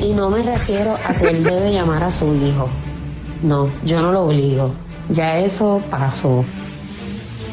Y 0.00 0.12
no 0.14 0.30
me 0.30 0.42
refiero 0.42 0.94
a 1.06 1.14
que 1.14 1.28
él 1.28 1.44
debe 1.44 1.72
llamar 1.72 2.02
a 2.04 2.10
su 2.10 2.34
hijo. 2.34 2.68
No, 3.42 3.68
yo 3.84 4.00
no 4.02 4.12
lo 4.12 4.22
obligo. 4.24 4.72
Ya 5.10 5.38
eso 5.38 5.82
pasó. 5.90 6.44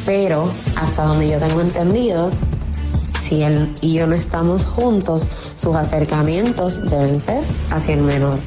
Pero 0.06 0.50
hasta 0.76 1.04
donde 1.04 1.30
yo 1.30 1.40
tengo 1.40 1.62
entendido, 1.62 2.30
si 3.22 3.44
él 3.44 3.74
y 3.82 3.94
yo 3.94 4.08
no 4.08 4.16
estamos 4.16 4.66
juntos, 4.66 5.28
sus 5.60 5.76
acercamientos 5.76 6.86
deben 6.90 7.20
ser 7.20 7.44
hacia 7.72 7.96
el 7.96 8.02
menor, 8.02 8.40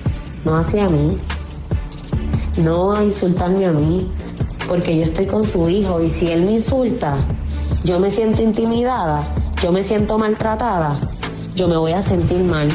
no 0.45 0.57
hacia 0.57 0.87
mí. 0.89 1.09
No 2.59 2.95
a 2.95 3.03
insultarme 3.03 3.67
a 3.67 3.73
mí, 3.73 4.11
porque 4.69 4.97
yo 4.97 5.05
estoy 5.05 5.27
con 5.27 5.45
su 5.45 5.69
hijo 5.69 6.03
y 6.03 6.11
si 6.11 6.29
él 6.29 6.43
me 6.43 6.53
insulta, 6.53 7.19
yo 7.85 7.99
me 7.99 8.11
siento 8.11 8.43
intimidada, 8.43 9.23
yo 9.63 9.73
me 9.73 9.83
siento 9.83 10.19
maltratada, 10.19 10.97
yo 11.55 11.69
me 11.69 11.77
voy 11.77 11.93
a 11.93 12.03
sentir 12.03 12.45
mal, 12.45 12.69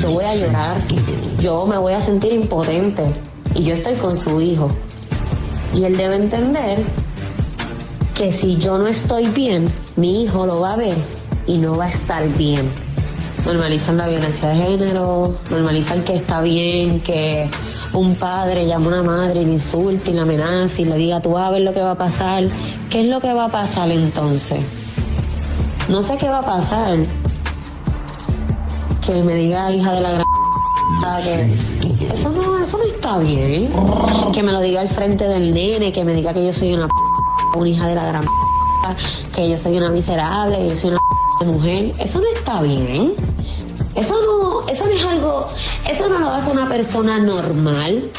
yo 0.00 0.10
voy 0.10 0.24
a 0.24 0.34
llorar, 0.34 0.76
yo 1.38 1.66
me 1.66 1.78
voy 1.78 1.94
a 1.94 2.00
sentir 2.00 2.32
impotente 2.32 3.02
y 3.54 3.64
yo 3.64 3.74
estoy 3.74 3.94
con 3.94 4.16
su 4.16 4.40
hijo. 4.40 4.68
Y 5.74 5.84
él 5.84 5.96
debe 5.96 6.16
entender 6.16 6.80
que 8.14 8.32
si 8.32 8.56
yo 8.56 8.78
no 8.78 8.86
estoy 8.86 9.26
bien, 9.26 9.64
mi 9.96 10.22
hijo 10.22 10.46
lo 10.46 10.60
va 10.60 10.74
a 10.74 10.76
ver 10.76 10.96
y 11.46 11.58
no 11.58 11.76
va 11.76 11.86
a 11.86 11.90
estar 11.90 12.28
bien. 12.36 12.83
Normalizan 13.46 13.96
la 13.98 14.08
violencia 14.08 14.48
de 14.48 14.56
género, 14.56 15.38
normalizan 15.50 16.02
que 16.02 16.16
está 16.16 16.40
bien 16.40 17.00
que 17.00 17.48
un 17.92 18.16
padre 18.16 18.66
llame 18.66 18.86
a 18.86 18.88
una 18.88 19.02
madre 19.02 19.42
y 19.42 19.44
le 19.44 19.52
insulte 19.52 20.10
y 20.10 20.14
la 20.14 20.22
amenace 20.22 20.82
y 20.82 20.84
le 20.86 20.96
diga 20.96 21.20
tú 21.20 21.36
a 21.36 21.50
ver 21.50 21.62
lo 21.62 21.74
que 21.74 21.80
va 21.80 21.92
a 21.92 21.98
pasar. 21.98 22.44
¿Qué 22.90 23.02
es 23.02 23.06
lo 23.06 23.20
que 23.20 23.32
va 23.32 23.46
a 23.46 23.48
pasar 23.50 23.90
entonces? 23.90 24.60
No 25.88 26.02
sé 26.02 26.16
qué 26.16 26.28
va 26.28 26.38
a 26.38 26.42
pasar. 26.42 26.98
Que 29.06 29.22
me 29.22 29.34
diga 29.34 29.70
hija 29.70 29.92
de 29.92 30.00
la 30.00 30.10
gran 30.12 30.24
que 31.22 32.14
eso 32.14 32.30
no, 32.30 32.58
eso 32.58 32.78
no 32.78 32.84
está 32.84 33.18
bien. 33.18 33.64
Que 34.32 34.42
me 34.42 34.52
lo 34.52 34.60
diga 34.60 34.80
al 34.80 34.88
frente 34.88 35.28
del 35.28 35.52
nene, 35.52 35.92
que 35.92 36.04
me 36.04 36.14
diga 36.14 36.32
que 36.32 36.46
yo 36.46 36.52
soy 36.52 36.72
una 36.72 36.88
una 37.56 37.68
hija 37.68 37.86
de 37.88 37.94
la 37.94 38.04
gran 38.04 38.24
que 39.34 39.48
yo 39.48 39.56
soy 39.56 39.78
una 39.78 39.90
miserable, 39.90 40.58
que 40.58 40.68
yo 40.68 40.76
soy 40.76 40.90
una 40.90 41.00
mujer. 41.44 41.92
Eso 42.00 42.20
no 42.20 42.26
está 42.34 42.60
bien. 42.62 43.14
Eso 43.96 44.14
no, 44.26 44.60
eso 44.68 44.86
no 44.86 44.92
es 44.92 45.04
algo, 45.04 45.46
eso 45.88 46.08
no 46.08 46.18
lo 46.18 46.30
hace 46.30 46.50
una 46.50 46.68
persona 46.68 47.18
normal. 47.18 48.10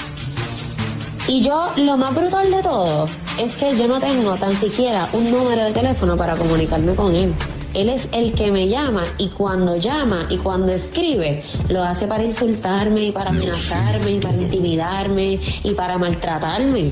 Y 1.27 1.41
yo, 1.41 1.70
lo 1.75 1.98
más 1.98 2.15
brutal 2.15 2.50
de 2.50 2.62
todo, 2.62 3.10
es 3.39 3.55
que 3.55 3.75
yo 3.75 3.88
no 3.88 4.00
tengo 4.00 4.36
tan 4.36 4.55
siquiera 4.55 5.10
un 5.12 5.32
número 5.32 5.65
de 5.65 5.72
teléfono 5.72 6.15
para 6.15 6.36
comunicarme 6.36 6.96
con 6.96 7.13
él. 7.15 7.34
Él 7.74 7.89
es 7.89 8.08
el 8.13 8.34
que 8.34 8.51
me 8.51 8.70
llama 8.70 9.03
y 9.17 9.27
cuando 9.29 9.75
llama 9.75 10.27
y 10.29 10.38
cuando 10.38 10.72
escribe, 10.72 11.44
lo 11.67 11.84
hace 11.84 12.08
para 12.08 12.24
insultarme 12.24 13.03
y 13.03 13.12
para 13.12 13.32
amenazarme 13.32 14.12
y 14.12 14.20
para 14.20 14.38
intimidarme 14.38 15.39
y 15.63 15.74
para 15.74 15.98
maltratarme. 15.98 16.91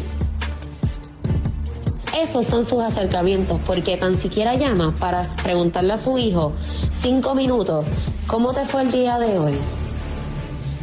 Esos 2.22 2.46
son 2.46 2.64
sus 2.64 2.80
acercamientos, 2.84 3.60
porque 3.66 3.98
tan 3.98 4.16
siquiera 4.16 4.54
llama 4.56 4.94
para 5.00 5.24
preguntarle 5.42 5.94
a 5.94 5.98
su 5.98 6.18
hijo 6.18 6.54
cinco 6.92 7.34
minutos, 7.34 7.90
¿cómo 8.28 8.54
te 8.54 8.66
fue 8.66 8.84
el 8.84 8.92
día 8.92 9.18
de 9.18 9.38
hoy? 9.40 9.54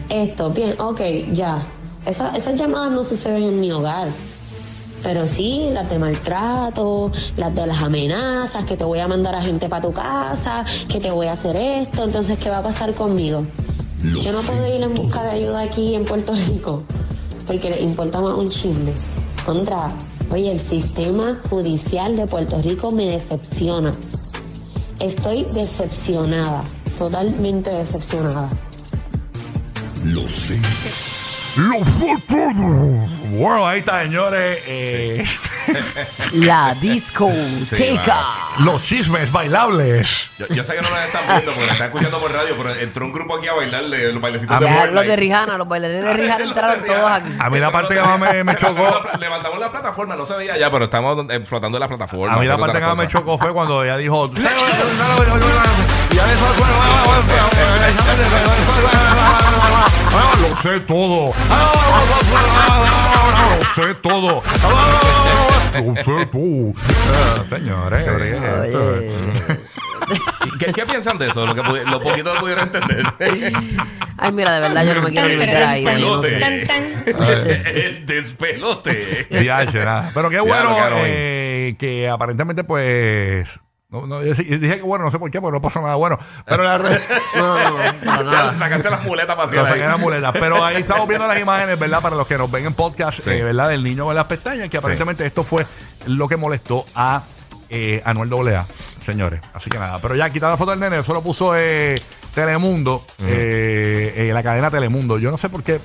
Esto, 0.09 0.51
bien, 0.51 0.75
ok, 0.81 1.01
ya. 1.33 1.63
Esa- 2.05 2.37
esas 2.37 2.57
llamadas 2.57 2.91
no 2.93 3.05
suceden 3.05 3.43
en 3.45 3.61
mi 3.61 3.71
hogar. 3.71 4.09
Pero 5.03 5.27
sí, 5.27 5.71
las 5.73 5.89
de 5.89 5.99
maltrato, 5.99 7.11
las 7.37 7.55
de 7.55 7.67
las 7.67 7.83
amenazas, 7.83 8.67
que 8.67 8.77
te 8.77 8.85
voy 8.85 8.99
a 8.99 9.09
mandar 9.09 9.35
a 9.35 9.41
gente 9.43 9.69
para 9.69 9.87
tu 9.87 9.93
casa, 9.93 10.65
que 10.93 11.01
te 11.01 11.11
voy 11.11 11.27
a 11.29 11.33
hacer 11.33 11.57
esto, 11.57 12.05
entonces, 12.05 12.39
¿qué 12.39 12.51
va 12.51 12.59
a 12.59 12.63
pasar 12.63 12.93
conmigo? 12.93 13.47
Yo 14.23 14.33
no 14.33 14.41
puedo 14.41 14.67
ir 14.75 14.83
en 14.83 14.95
busca 14.95 15.23
de 15.23 15.31
ayuda 15.31 15.61
aquí 15.63 15.95
en 15.95 16.05
Puerto 16.05 16.35
Rico, 16.35 16.83
porque 17.47 17.71
le 17.71 17.81
importa 17.83 18.21
más 18.21 18.37
un 18.37 18.49
chisme. 18.49 18.93
Contra, 19.47 19.89
oye, 20.31 20.53
el 20.53 20.61
sistema 20.61 21.41
judicial 21.49 22.17
de 22.17 22.27
Puerto 22.27 22.61
Rico 22.63 22.91
me 22.91 23.07
decepciona. 23.07 23.91
Estoy 25.01 25.45
decepcionada, 25.45 26.63
totalmente 26.97 27.71
decepcionada. 27.71 28.51
Lo 30.05 30.27
todo. 30.27 31.20
Bueno, 33.33 33.67
ahí 33.67 33.81
está, 33.81 34.03
señores. 34.03 34.59
eh, 34.67 35.25
La 36.33 36.75
Sí, 36.75 36.89
discoteca. 36.89 38.17
los 38.61 38.83
chismes 38.83 39.31
bailables. 39.33 40.31
Yo, 40.39 40.47
yo 40.49 40.65
sé 40.65 40.75
que 40.75 40.83
no 40.83 40.91
nos 40.91 40.99
están 41.01 41.23
viendo 41.27 41.47
porque 41.53 41.61
nos 41.63 41.73
están 41.73 41.87
escuchando 41.89 42.19
por 42.19 42.33
radio, 42.33 42.55
pero 42.57 42.75
entró 42.75 43.05
un 43.07 43.13
grupo 43.13 43.37
aquí 43.37 43.49
a 43.49 43.55
bailarle 43.55 44.13
los 44.13 44.23
bailecitos 44.23 44.57
A 44.57 44.61
de 44.61 44.67
mí- 44.67 44.73
Fortnite. 44.73 44.95
los 44.95 45.07
de 45.07 45.17
Rijana, 45.17 45.59
los 45.59 45.69
bailarines 45.69 46.03
de 46.05 46.13
Rijana 46.15 46.45
entraron 46.45 46.85
todos 46.85 47.11
aquí. 47.11 47.31
A 47.39 47.51
mí 47.51 47.59
la 47.59 47.73
parte 47.73 47.95
que 47.95 48.01
más 48.03 48.19
me, 48.21 48.45
me 48.45 48.57
chocó. 48.57 49.03
Levantamos 49.19 49.59
la 49.59 49.71
plataforma, 49.71 50.17
no 50.17 50.25
se 50.25 50.35
veía 50.35 50.57
ya, 50.59 50.71
pero 50.71 50.85
estamos 50.87 51.25
eh, 51.31 51.41
flotando 51.41 51.79
en 51.79 51.81
la 51.81 51.89
plataforma. 51.89 52.35
A 52.35 52.39
mí 52.39 52.47
la 52.47 52.55
haciendo 52.55 52.67
parte 52.67 52.81
que 52.81 52.87
más 52.87 52.97
me 52.97 53.05
cosas. 53.05 53.21
chocó 53.21 53.39
fue 53.39 53.53
cuando 53.53 53.83
ella 53.85 53.97
dijo. 53.97 54.31
Lo 60.49 60.57
sé 60.63 60.81
todo. 60.81 61.33
Lo 63.49 63.65
sé 63.75 63.95
todo. 64.03 64.43
Lo 65.75 65.95
sé 66.05 66.27
todo. 66.27 66.73
Ah, 67.07 67.45
Señores, 67.49 68.07
Oye. 68.09 69.11
¿Qué, 70.59 70.73
qué 70.73 70.87
piensan 70.87 71.19
de 71.19 71.29
eso? 71.29 71.47
Lo, 71.47 71.55
que 71.55 71.63
pudi- 71.63 71.85
lo 71.89 72.01
poquito 72.01 72.33
que 72.35 72.41
pudieron 72.41 72.65
entender. 72.65 73.05
Ay, 74.19 74.33
mira, 74.33 74.53
de 74.55 74.61
verdad 74.61 74.85
yo 74.85 74.95
no 74.97 75.03
me 75.03 75.11
quiero 75.11 75.29
ni 75.29 75.37
meter 75.37 75.63
ahí. 75.63 75.85
yo 75.85 76.17
no 76.17 76.23
sé. 76.23 76.67
El 77.07 78.07
despelote. 78.07 79.27
Diache, 79.31 79.85
nada. 79.85 80.11
Pero 80.13 80.29
qué 80.31 80.41
bueno 80.41 80.75
Diablo, 80.75 80.97
qué 80.97 81.69
eh, 81.69 81.77
que 81.79 82.09
aparentemente, 82.09 82.65
pues. 82.65 83.49
No, 83.91 84.07
no, 84.07 84.23
yo 84.23 84.35
dije 84.35 84.77
que 84.77 84.83
bueno, 84.83 85.05
no 85.05 85.11
sé 85.11 85.19
por 85.19 85.31
qué, 85.33 85.41
porque 85.41 85.57
no 85.57 85.61
pasó 85.63 85.81
nada 85.83 85.97
bueno. 85.97 86.17
Pero 86.47 86.63
la 86.63 86.79
red. 86.79 87.01
No, 87.37 87.55
no, 87.71 87.77
para 88.05 88.23
nada. 88.23 88.59
Sacaste 88.59 88.89
las 88.91 89.03
muletas 89.05 89.35
para 89.35 89.49
hacer 89.49 89.67
saqué 89.67 89.83
en 89.83 89.89
la 89.89 89.97
muleta. 89.97 90.33
Pero 90.33 90.65
ahí 90.65 90.77
estamos 90.77 91.09
viendo 91.09 91.27
las 91.27 91.41
imágenes, 91.41 91.79
¿verdad? 91.79 92.01
Para 92.01 92.15
los 92.17 92.27
que 92.27 92.39
nos 92.39 92.51
ven 92.51 92.67
en 92.67 92.75
podcast, 92.75 93.21
Sí. 93.21 93.31
eh, 93.31 93.43
¿verdad? 93.43 93.69
Del 93.69 93.83
niño 93.83 94.05
con 94.05 94.15
las 94.15 94.27
pestañas, 94.27 94.69
que 94.71 94.77
aparentemente 94.77 95.27
esto 95.27 95.43
fue 95.43 95.67
lo 96.07 96.29
que 96.29 96.37
molestó 96.37 96.85
a 96.95 97.25
eh, 97.69 98.01
Anuel 98.05 98.33
AA, 98.55 98.65
señores. 99.05 99.41
Así 99.55 99.69
que 99.71 99.79
nada. 99.79 99.99
Pero 100.01 100.15
ya 100.15 100.31
quitado 100.31 100.53
la 100.53 100.57
foto 100.57 100.71
del 100.71 100.81
nene, 100.81 100.99
eso 101.01 101.13
lo 101.13 101.23
puso 101.23 101.55
eh, 101.57 102.01
Telemundo, 102.35 103.05
eh, 103.19 104.13
eh, 104.17 104.31
la 104.33 104.43
cadena 104.45 104.71
Telemundo. 104.71 105.19
Yo 105.19 105.33
no 105.33 105.37
sé 105.37 105.49
por 105.49 105.65
qué, 105.65 105.81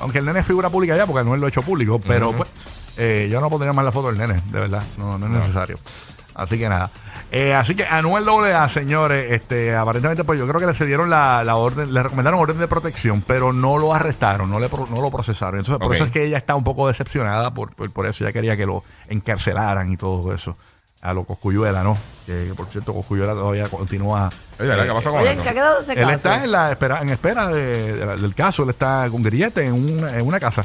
aunque 0.00 0.18
el 0.18 0.26
nene 0.26 0.40
es 0.40 0.46
figura 0.46 0.68
pública 0.68 0.96
ya, 0.96 1.06
porque 1.06 1.20
Anuel 1.20 1.40
lo 1.40 1.46
ha 1.46 1.48
hecho 1.48 1.62
público, 1.62 1.98
pero 1.98 2.32
pues 2.32 2.48
eh, 2.98 3.28
yo 3.30 3.40
no 3.40 3.48
pondría 3.48 3.72
más 3.72 3.84
la 3.86 3.92
foto 3.92 4.08
del 4.08 4.18
nene, 4.18 4.34
de 4.50 4.60
verdad. 4.60 4.82
No, 4.98 5.16
no 5.18 5.26
es 5.26 5.32
necesario. 5.32 5.78
Así 6.38 6.56
que 6.56 6.68
nada. 6.68 6.90
Eh, 7.32 7.52
así 7.52 7.74
que 7.74 7.84
Anuel 7.84 8.26
AA, 8.28 8.68
señores, 8.68 9.32
este, 9.32 9.74
aparentemente, 9.74 10.22
pues 10.24 10.38
yo 10.38 10.46
creo 10.46 10.60
que 10.60 10.66
le 10.66 10.72
cedieron 10.74 11.10
la, 11.10 11.42
la 11.44 11.56
orden, 11.56 11.92
le 11.92 12.02
recomendaron 12.02 12.38
orden 12.40 12.58
de 12.58 12.68
protección, 12.68 13.22
pero 13.26 13.52
no 13.52 13.76
lo 13.76 13.92
arrestaron, 13.92 14.48
no, 14.48 14.58
le 14.60 14.68
pro- 14.68 14.86
no 14.88 15.00
lo 15.02 15.10
procesaron. 15.10 15.58
Entonces, 15.58 15.78
por 15.78 15.88
Ok. 15.88 15.94
eso 15.96 16.04
es 16.04 16.10
que 16.12 16.24
ella 16.24 16.38
está 16.38 16.54
un 16.54 16.64
poco 16.64 16.86
decepcionada, 16.88 17.50
por, 17.52 17.74
por, 17.74 17.90
por 17.90 18.06
eso 18.06 18.24
ella 18.24 18.32
quería 18.32 18.56
que 18.56 18.64
lo 18.66 18.82
encarcelaran 19.08 19.92
y 19.92 19.96
todo 19.96 20.32
eso. 20.32 20.56
A 21.00 21.12
lo 21.12 21.22
Coscuyuela, 21.24 21.84
¿no? 21.84 21.96
Que, 22.26 22.46
que, 22.48 22.54
por 22.54 22.66
cierto, 22.66 22.92
Coscuyuela 22.92 23.32
todavía 23.32 23.68
continúa. 23.68 24.30
Oye, 24.58 24.68
¿verdad? 24.68 24.84
¿qué 24.86 24.92
pasó 24.92 25.10
con 25.12 25.20
Oye, 25.20 25.30
eso? 25.30 25.38
¿en 25.38 25.44
qué 25.44 25.48
ha 25.50 25.54
quedado 25.54 25.80
ese 25.80 25.92
él 25.92 25.98
caso? 26.00 26.12
está 26.14 26.44
en, 26.44 26.50
la 26.50 26.72
espera, 26.72 26.98
en 27.00 27.08
espera 27.10 27.48
de- 27.48 27.92
de 27.94 28.06
la- 28.06 28.16
del 28.16 28.34
caso, 28.34 28.64
él 28.64 28.70
está 28.70 29.06
con 29.10 29.22
grillete 29.22 29.64
en 29.64 29.74
una, 29.74 30.16
en 30.18 30.26
una 30.26 30.40
casa. 30.40 30.64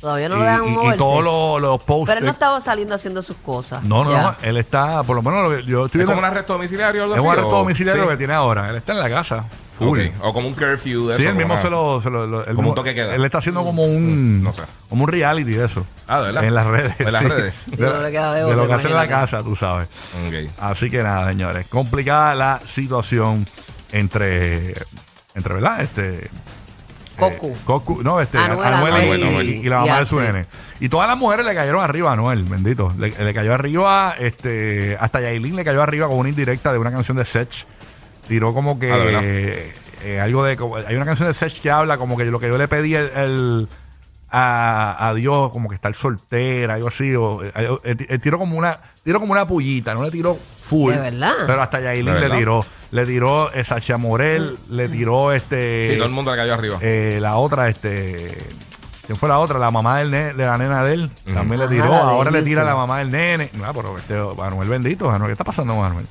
Todavía 0.00 0.28
no 0.28 0.36
y, 0.36 0.38
lo 0.38 0.44
dejan 0.44 0.64
y- 0.64 0.68
y 0.68 0.70
moverse. 0.70 0.98
todos 0.98 1.22
los, 1.24 1.60
los 1.60 1.82
posts. 1.82 2.06
Pero 2.06 2.18
él 2.20 2.24
no 2.24 2.30
estaba 2.32 2.60
saliendo 2.60 2.94
haciendo 2.94 3.20
sus 3.22 3.36
cosas. 3.36 3.82
no, 3.82 4.02
no, 4.04 4.10
Ya. 4.10 4.22
no, 4.22 4.34
él 4.42 4.56
está, 4.56 5.02
por 5.02 5.14
lo 5.16 5.22
menos 5.22 5.50
lo 5.50 5.56
que 5.56 5.64
yo 5.64 5.86
estoy 5.86 6.00
¿Es 6.00 6.06
como 6.06 6.18
un 6.18 6.24
arresto 6.24 6.54
domiciliario 6.54 7.02
o 7.02 7.04
algo 7.04 7.14
es 7.14 7.18
así? 7.18 7.26
un 7.26 7.32
arresto 7.32 7.50
o- 7.50 7.58
domiciliario 7.58 8.02
sí. 8.04 8.08
que 8.10 8.16
tiene 8.16 8.32
ahora. 8.34 8.70
Él 8.70 8.76
está 8.76 8.92
en 8.92 9.00
la 9.00 9.10
casa. 9.10 9.44
Full. 9.78 9.98
Ok. 9.98 10.14
O 10.22 10.32
como 10.34 10.46
un 10.48 10.54
curfew 10.54 11.08
de 11.08 11.16
Sí, 11.16 11.22
eso. 11.22 11.30
él 11.30 11.36
mismo 11.36 11.56
se 11.60 11.70
lo, 11.70 12.02
se 12.02 12.10
lo- 12.10 12.26
lo- 12.26 12.44
él 12.46 12.54
Como 12.54 12.68
un 12.70 12.74
toque 12.74 12.94
queda. 12.94 13.14
Él 13.14 13.24
está 13.24 13.38
haciendo 13.38 13.62
como 13.64 13.82
un 13.84 14.42
No 14.42 14.52
sé. 14.52 14.62
como 14.90 15.04
un 15.04 15.08
reality 15.10 15.52
de 15.52 15.64
eso. 15.64 15.86
Ah, 16.06 16.18
¿de 16.20 16.26
verdad? 16.26 16.44
En 16.44 16.54
las 16.54 16.66
redes. 16.66 17.00
En 17.00 17.12
las 17.12 17.22
sí. 17.22 17.28
redes. 17.28 17.54
Sí, 17.64 17.76
no 17.78 18.00
le 18.02 18.10
queda 18.10 18.34
de 18.34 18.44
de 18.44 18.56
lo 18.56 18.66
que 18.66 18.72
hace 18.74 18.88
en 18.88 18.94
la 18.94 19.08
casa, 19.08 19.42
tú 19.42 19.56
sabes. 19.56 19.88
Ok. 20.26 20.50
Así 20.60 20.90
que 20.90 21.02
nada, 21.02 21.28
señores. 21.30 21.66
Complicada 21.68 22.34
la 22.34 22.60
situación 22.74 23.46
entre, 23.92 24.74
entre 25.34 25.54
¿verdad? 25.54 25.80
Este. 25.80 26.30
Cocu. 27.20 27.46
eh, 27.48 27.56
Cocu, 27.64 28.02
no, 28.02 28.20
este, 28.20 28.38
Anuel, 28.38 28.66
Anuel, 28.66 29.20
y, 29.20 29.22
Anuel. 29.22 29.48
y- 29.48 29.52
y 29.60 29.68
la 29.68 29.78
mamá 29.80 29.96
Y 29.96 29.98
de 30.00 30.04
su 30.06 30.20
nene. 30.20 30.46
Y 30.80 30.88
todas 30.88 31.08
las 31.08 31.16
mujeres 31.18 31.44
le 31.46 31.54
cayeron 31.54 31.82
arriba 31.82 32.10
a 32.10 32.12
Anuel, 32.14 32.44
bendito. 32.44 32.92
Le, 32.98 33.10
le 33.10 33.34
cayó 33.34 33.54
arriba, 33.54 34.14
este, 34.18 34.96
hasta 35.00 35.20
Yailin 35.20 35.54
le 35.56 35.64
cayó 35.64 35.82
arriba 35.82 36.08
con 36.08 36.16
una 36.18 36.28
indirecta 36.28 36.72
de 36.72 36.78
una 36.78 36.90
canción 36.90 37.16
de 37.16 37.24
Sech. 37.24 37.66
Tiró 38.28 38.52
como 38.54 38.78
que 38.78 38.90
Ah, 38.92 39.20
eh, 40.04 40.20
algo 40.20 40.44
de 40.44 40.56
como- 40.56 40.76
hay 40.76 40.96
una 40.96 41.04
canción 41.04 41.28
de 41.28 41.34
Sech 41.34 41.60
que 41.60 41.70
habla 41.70 41.98
como 41.98 42.16
que 42.16 42.24
lo 42.24 42.40
que 42.40 42.48
yo 42.48 42.56
le 42.58 42.68
pedí 42.68 42.94
el, 42.94 43.10
el- 43.16 43.68
a, 44.32 45.08
a 45.08 45.14
Dios 45.14 45.50
como 45.50 45.68
que 45.68 45.74
estar 45.74 45.92
soltera, 45.94 46.74
algo 46.74 46.88
así, 46.88 47.14
o 47.16 47.42
eh, 47.42 47.52
eh, 47.84 48.18
tiró 48.18 48.38
como 48.38 48.56
una 48.56 48.78
tiró 49.02 49.18
como 49.18 49.32
una 49.32 49.46
pullita, 49.46 49.92
no 49.94 50.04
le 50.04 50.10
tiró 50.12 50.38
full. 50.70 50.92
¿De 50.92 50.98
verdad? 51.00 51.32
Pero 51.46 51.60
hasta 51.62 51.80
Yailin 51.80 52.14
¿De 52.14 52.28
le 52.28 52.36
tiró, 52.38 52.64
le 52.92 53.04
tiró 53.06 53.52
eh, 53.52 53.64
Sacha 53.64 53.96
Morel, 53.98 54.56
le 54.70 54.88
tiró 54.88 55.32
este 55.32 55.88
Sí, 55.90 55.96
todo 55.96 56.06
el 56.06 56.12
mundo 56.12 56.30
le 56.30 56.36
cayó 56.38 56.54
arriba. 56.54 56.78
eh, 56.80 57.18
la 57.20 57.36
otra, 57.36 57.68
este. 57.68 58.38
¿Quién 59.06 59.18
fue 59.18 59.28
la 59.28 59.40
otra? 59.40 59.58
La 59.58 59.72
mamá 59.72 59.98
del 59.98 60.10
ne- 60.12 60.32
de 60.34 60.46
la 60.46 60.56
nena 60.56 60.84
de 60.84 60.94
él. 60.94 61.10
Ujú. 61.26 61.34
También 61.34 61.58
le 61.58 61.64
Ajá, 61.66 61.74
tiró. 61.74 61.88
la 61.88 61.96
de 61.96 62.02
Ahora 62.02 62.30
le 62.30 62.42
tira 62.42 62.62
la 62.64 62.76
mamá 62.76 62.98
del 63.00 63.10
nene. 63.10 63.50
No, 63.54 63.74
pero 63.74 63.98
este, 63.98 64.14
Manuel 64.36 64.68
bendito. 64.68 65.06
Manuel, 65.10 65.28
¿Qué 65.30 65.32
está 65.32 65.44
pasando 65.44 65.74
Manuel? 65.74 66.06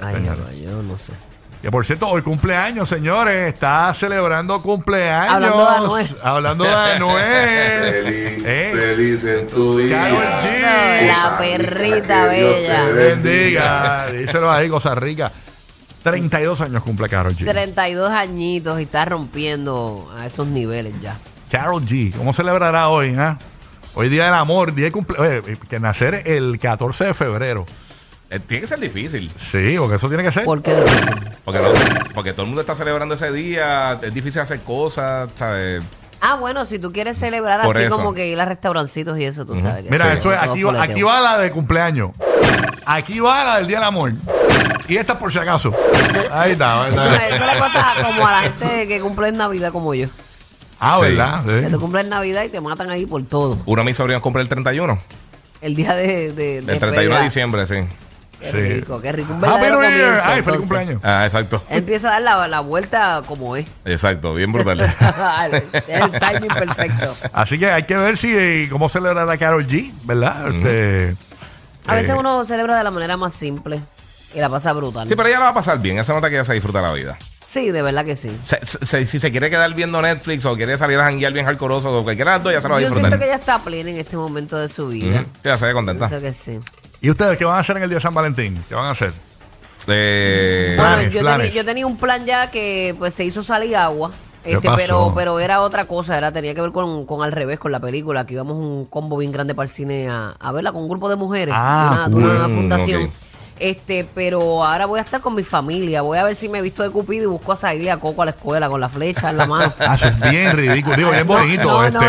Ay, 0.00 0.14
Señor. 0.14 0.36
ay, 0.48 0.62
yo 0.62 0.80
no 0.82 0.96
sé. 0.96 1.12
Que 1.62 1.72
por 1.72 1.84
cierto, 1.84 2.08
hoy 2.08 2.22
cumpleaños, 2.22 2.88
señores. 2.88 3.52
Está 3.52 3.92
celebrando 3.92 4.62
cumpleaños. 4.62 5.34
Hablando 5.34 5.64
de 5.64 5.76
Anuel. 5.76 6.16
Hablando 6.22 6.64
de 6.64 6.70
Anuel. 6.74 7.92
Feliz, 8.04 8.44
Eh. 8.46 8.72
feliz 8.74 9.24
en 9.24 9.48
tu. 9.48 9.78
G. 9.80 9.92
Eso, 11.10 11.30
la 11.30 11.38
perrita 11.38 12.30
Que 12.30 12.36
Dios 12.36 12.54
te 12.54 12.60
bella. 12.60 12.84
Bendiga. 12.94 14.06
Díselo 14.12 14.50
ahí, 14.50 14.68
Costa 14.68 14.94
Rica. 14.94 15.32
32 16.04 16.60
años 16.60 16.82
cumple 16.84 17.08
Carol 17.08 17.34
G. 17.36 17.44
32 17.44 18.10
añitos 18.10 18.78
y 18.78 18.84
está 18.84 19.04
rompiendo 19.04 20.08
a 20.16 20.26
esos 20.26 20.46
niveles 20.46 20.94
ya. 21.02 21.18
Carol 21.50 21.82
G. 21.84 22.14
¿Cómo 22.16 22.32
celebrará 22.32 22.88
hoy? 22.88 23.16
ah? 23.18 23.36
Hoy 23.94 24.08
día 24.08 24.26
del 24.26 24.34
amor, 24.34 24.72
día 24.74 24.84
de 24.86 24.92
cumple. 24.92 25.18
Oye, 25.18 25.58
que 25.68 25.80
nacer 25.80 26.22
el 26.26 26.58
14 26.60 27.06
de 27.06 27.14
febrero. 27.14 27.66
Eh, 28.30 28.40
tiene 28.40 28.60
que 28.62 28.66
ser 28.66 28.78
difícil. 28.78 29.30
Sí, 29.50 29.76
porque 29.78 29.96
eso 29.96 30.08
tiene 30.08 30.22
que 30.22 30.32
ser. 30.32 30.44
¿Por 30.44 30.62
qué? 30.62 30.74
Porque, 31.44 31.60
no, 31.60 31.68
porque 32.14 32.32
todo 32.32 32.42
el 32.42 32.48
mundo 32.48 32.60
está 32.60 32.74
celebrando 32.74 33.14
ese 33.14 33.32
día. 33.32 33.98
Es 34.02 34.12
difícil 34.12 34.42
hacer 34.42 34.60
cosas, 34.60 35.30
¿sabes? 35.34 35.82
Ah, 36.20 36.34
bueno, 36.36 36.64
si 36.66 36.78
tú 36.78 36.92
quieres 36.92 37.16
celebrar 37.16 37.62
Por 37.62 37.76
así 37.76 37.86
eso. 37.86 37.96
como 37.96 38.12
que 38.12 38.26
ir 38.26 38.38
a 38.40 38.44
restaurancitos 38.44 39.18
y 39.18 39.24
eso, 39.24 39.46
tú 39.46 39.56
sabes. 39.58 39.84
que 39.84 39.90
Mira, 39.90 40.12
sí, 40.12 40.18
eso 40.18 40.32
es, 40.32 40.40
todo 40.40 40.52
aquí, 40.52 40.62
va, 40.64 40.82
aquí 40.82 41.02
va 41.02 41.20
la 41.20 41.38
de 41.38 41.50
cumpleaños. 41.52 42.10
Aquí 42.84 43.20
va 43.20 43.44
la 43.44 43.56
del 43.58 43.66
Día 43.68 43.78
del 43.78 43.86
Amor. 43.86 44.12
Y 44.88 44.96
esta 44.96 45.18
por 45.18 45.32
si 45.32 45.38
acaso. 45.38 45.72
Ahí 46.30 46.52
está. 46.52 46.84
ahí 46.84 46.92
Eso, 46.92 47.02
está. 47.04 47.28
eso 47.28 47.46
le 47.46 47.58
pasa 47.60 47.94
como 48.04 48.26
a 48.26 48.32
la 48.32 48.40
gente 48.42 48.88
que 48.88 49.00
cumple 49.00 49.28
en 49.28 49.36
Navidad 49.36 49.70
como 49.72 49.94
yo. 49.94 50.08
Ah, 50.80 50.96
Sí. 51.00 51.06
¿verdad? 51.06 51.42
Sí. 51.46 51.64
Que 51.64 51.70
tú 51.70 51.80
cumples 51.80 52.04
en 52.04 52.10
Navidad 52.10 52.42
y 52.44 52.48
te 52.48 52.60
matan 52.60 52.90
ahí 52.90 53.06
por 53.06 53.22
todo. 53.24 53.58
Uno 53.66 53.80
de 53.82 53.86
mis 53.86 53.96
sobrinos 53.96 54.20
cumple 54.22 54.42
el 54.42 54.48
31. 54.48 54.98
El 55.60 55.74
día 55.76 55.94
de... 55.94 56.32
de, 56.32 56.62
de 56.62 56.72
El 56.72 56.78
31 56.78 57.16
de 57.16 57.22
diciembre, 57.22 57.66
sí. 57.66 57.76
Qué 58.40 58.50
Sí. 58.52 58.56
rico, 58.74 59.00
qué 59.00 59.10
rico. 59.12 59.32
Un 59.34 59.44
Happy 59.44 59.50
verdadero 59.60 59.80
New 59.80 59.90
Year. 59.90 60.00
comienzo. 60.06 60.28
Ay, 60.28 60.30
feliz 60.30 60.38
entonces. 60.46 60.60
cumpleaños. 60.68 61.00
Ah, 61.04 61.26
exacto. 61.26 61.62
Empieza 61.70 62.08
a 62.08 62.10
dar 62.12 62.22
la, 62.22 62.48
la 62.48 62.60
vuelta 62.60 63.22
como 63.26 63.56
es. 63.56 63.66
Exacto, 63.84 64.32
bien 64.34 64.52
brutal. 64.52 64.80
es 65.72 65.88
el 65.88 66.10
timing 66.12 66.48
perfecto. 66.48 67.16
Así 67.32 67.58
que 67.58 67.70
hay 67.70 67.82
que 67.84 67.96
ver 67.96 68.16
si 68.16 68.32
eh, 68.36 68.68
cómo 68.70 68.88
celebrar 68.88 69.28
a 69.28 69.36
Carol 69.38 69.66
G, 69.66 69.92
¿verdad? 70.04 70.48
Este, 70.54 71.16
A 71.86 71.94
veces 71.94 72.10
eh, 72.14 72.18
uno 72.18 72.44
celebra 72.44 72.76
de 72.78 72.84
la 72.84 72.90
manera 72.90 73.16
más 73.16 73.34
simple. 73.34 73.80
Y 74.34 74.40
la 74.40 74.50
pasa 74.50 74.74
brutal. 74.74 75.08
Sí, 75.08 75.16
pero 75.16 75.26
ella 75.30 75.38
la 75.38 75.44
va 75.46 75.50
a 75.52 75.54
pasar 75.54 75.78
bien. 75.80 75.98
Esa 75.98 76.12
nota 76.12 76.28
que 76.28 76.34
ella 76.34 76.44
se 76.44 76.52
disfruta 76.52 76.82
la 76.82 76.92
vida. 76.92 77.16
Sí, 77.46 77.70
de 77.70 77.80
verdad 77.80 78.04
que 78.04 78.14
sí. 78.14 78.36
Se- 78.42 78.60
se- 78.62 79.06
si 79.06 79.18
se 79.18 79.30
quiere 79.30 79.48
quedar 79.48 79.72
viendo 79.72 80.02
Netflix 80.02 80.44
o 80.44 80.54
quiere 80.54 80.76
salir 80.76 80.98
a 81.00 81.04
janguear 81.04 81.32
bien 81.32 81.46
hardcoreoso 81.46 81.90
o 81.90 82.04
cualquiera 82.04 82.32
de 82.32 82.36
las 82.38 82.44
dos, 82.44 82.52
ya 82.52 82.60
se 82.60 82.68
lo 82.68 82.74
va 82.74 82.78
a 82.78 82.82
Yo 82.82 82.88
disfrutar. 82.88 83.10
siento 83.10 83.24
que 83.24 83.30
ella 83.30 83.40
está 83.40 83.58
plena 83.60 83.90
en 83.90 83.96
este 83.96 84.18
momento 84.18 84.58
de 84.58 84.68
su 84.68 84.88
vida. 84.88 85.22
Ujú. 85.22 85.24
Sí, 85.24 85.40
ya 85.44 85.56
se 85.56 85.64
ve 85.66 85.72
contenta. 85.72 86.08
Pienso 86.08 86.22
que 86.22 86.34
sí. 86.34 86.60
¿Y 87.00 87.10
ustedes 87.10 87.36
qué 87.38 87.44
van 87.44 87.56
a 87.56 87.60
hacer 87.60 87.76
en 87.76 87.82
el 87.84 87.88
día 87.90 87.98
de 87.98 88.02
San 88.02 88.14
Valentín? 88.14 88.62
¿Qué 88.68 88.74
van 88.74 88.86
a 88.86 88.90
hacer? 88.90 89.12
Eh, 89.86 90.74
Bueno, 90.76 90.92
Planes, 90.94 91.12
yo, 91.14 91.20
planes. 91.20 91.46
Tenía, 91.48 91.62
yo 91.62 91.64
tenía 91.66 91.86
un 91.86 91.96
plan 91.96 92.24
ya 92.26 92.50
que 92.50 92.94
pues 92.98 93.14
se 93.14 93.24
hizo 93.24 93.42
salir 93.42 93.76
agua. 93.76 94.10
¿Qué 94.44 94.52
Este, 94.54 94.68
pero, 94.76 95.12
pero 95.14 95.40
era 95.40 95.60
otra 95.60 95.84
cosa, 95.84 96.16
era, 96.16 96.32
tenía 96.32 96.54
que 96.54 96.60
ver 96.62 96.70
con, 96.72 97.04
con 97.06 97.22
al 97.22 97.32
revés, 97.32 97.58
con 97.58 97.70
la 97.70 97.80
película, 97.80 98.24
que 98.24 98.34
íbamos 98.34 98.56
un 98.56 98.86
combo 98.86 99.18
bien 99.18 99.30
grande 99.30 99.54
para 99.54 99.64
el 99.64 99.68
cine 99.68 100.08
a, 100.08 100.30
a 100.38 100.52
verla 100.52 100.72
con 100.72 100.82
un 100.82 100.88
grupo 100.88 101.08
de 101.10 101.16
mujeres 101.16 101.54
Ah, 101.56 102.06
de 102.08 102.14
una, 102.14 102.28
de 102.28 102.36
una 102.36 102.44
cool. 102.46 102.54
fundación. 102.54 103.10
Este, 103.60 104.06
pero 104.14 104.64
ahora 104.64 104.86
voy 104.86 104.98
a 104.98 105.02
estar 105.02 105.20
con 105.20 105.34
mi 105.34 105.42
familia, 105.42 106.02
voy 106.02 106.18
a 106.18 106.24
ver 106.24 106.34
si 106.34 106.48
me 106.48 106.58
he 106.58 106.62
visto 106.62 106.82
de 106.82 106.90
Cupido 106.90 107.24
y 107.24 107.26
busco 107.26 107.52
a 107.52 107.56
Saile 107.56 107.84
y 107.84 107.88
a 107.88 107.98
Coco 107.98 108.22
a 108.22 108.24
la 108.26 108.30
escuela 108.32 108.68
con 108.68 108.80
la 108.80 108.88
flecha 108.88 109.30
en 109.30 109.36
la 109.38 109.46
mano. 109.46 109.72
Ah, 109.80 109.94
eso 109.94 110.08
es 110.08 110.20
bien 110.20 110.56
ridículo. 110.56 110.96
Digo, 110.96 111.10
bien 111.10 111.26
bonito. 111.26 111.62
No, 111.64 111.84
este, 111.84 111.98
no, 111.98 112.02
yo 112.02 112.08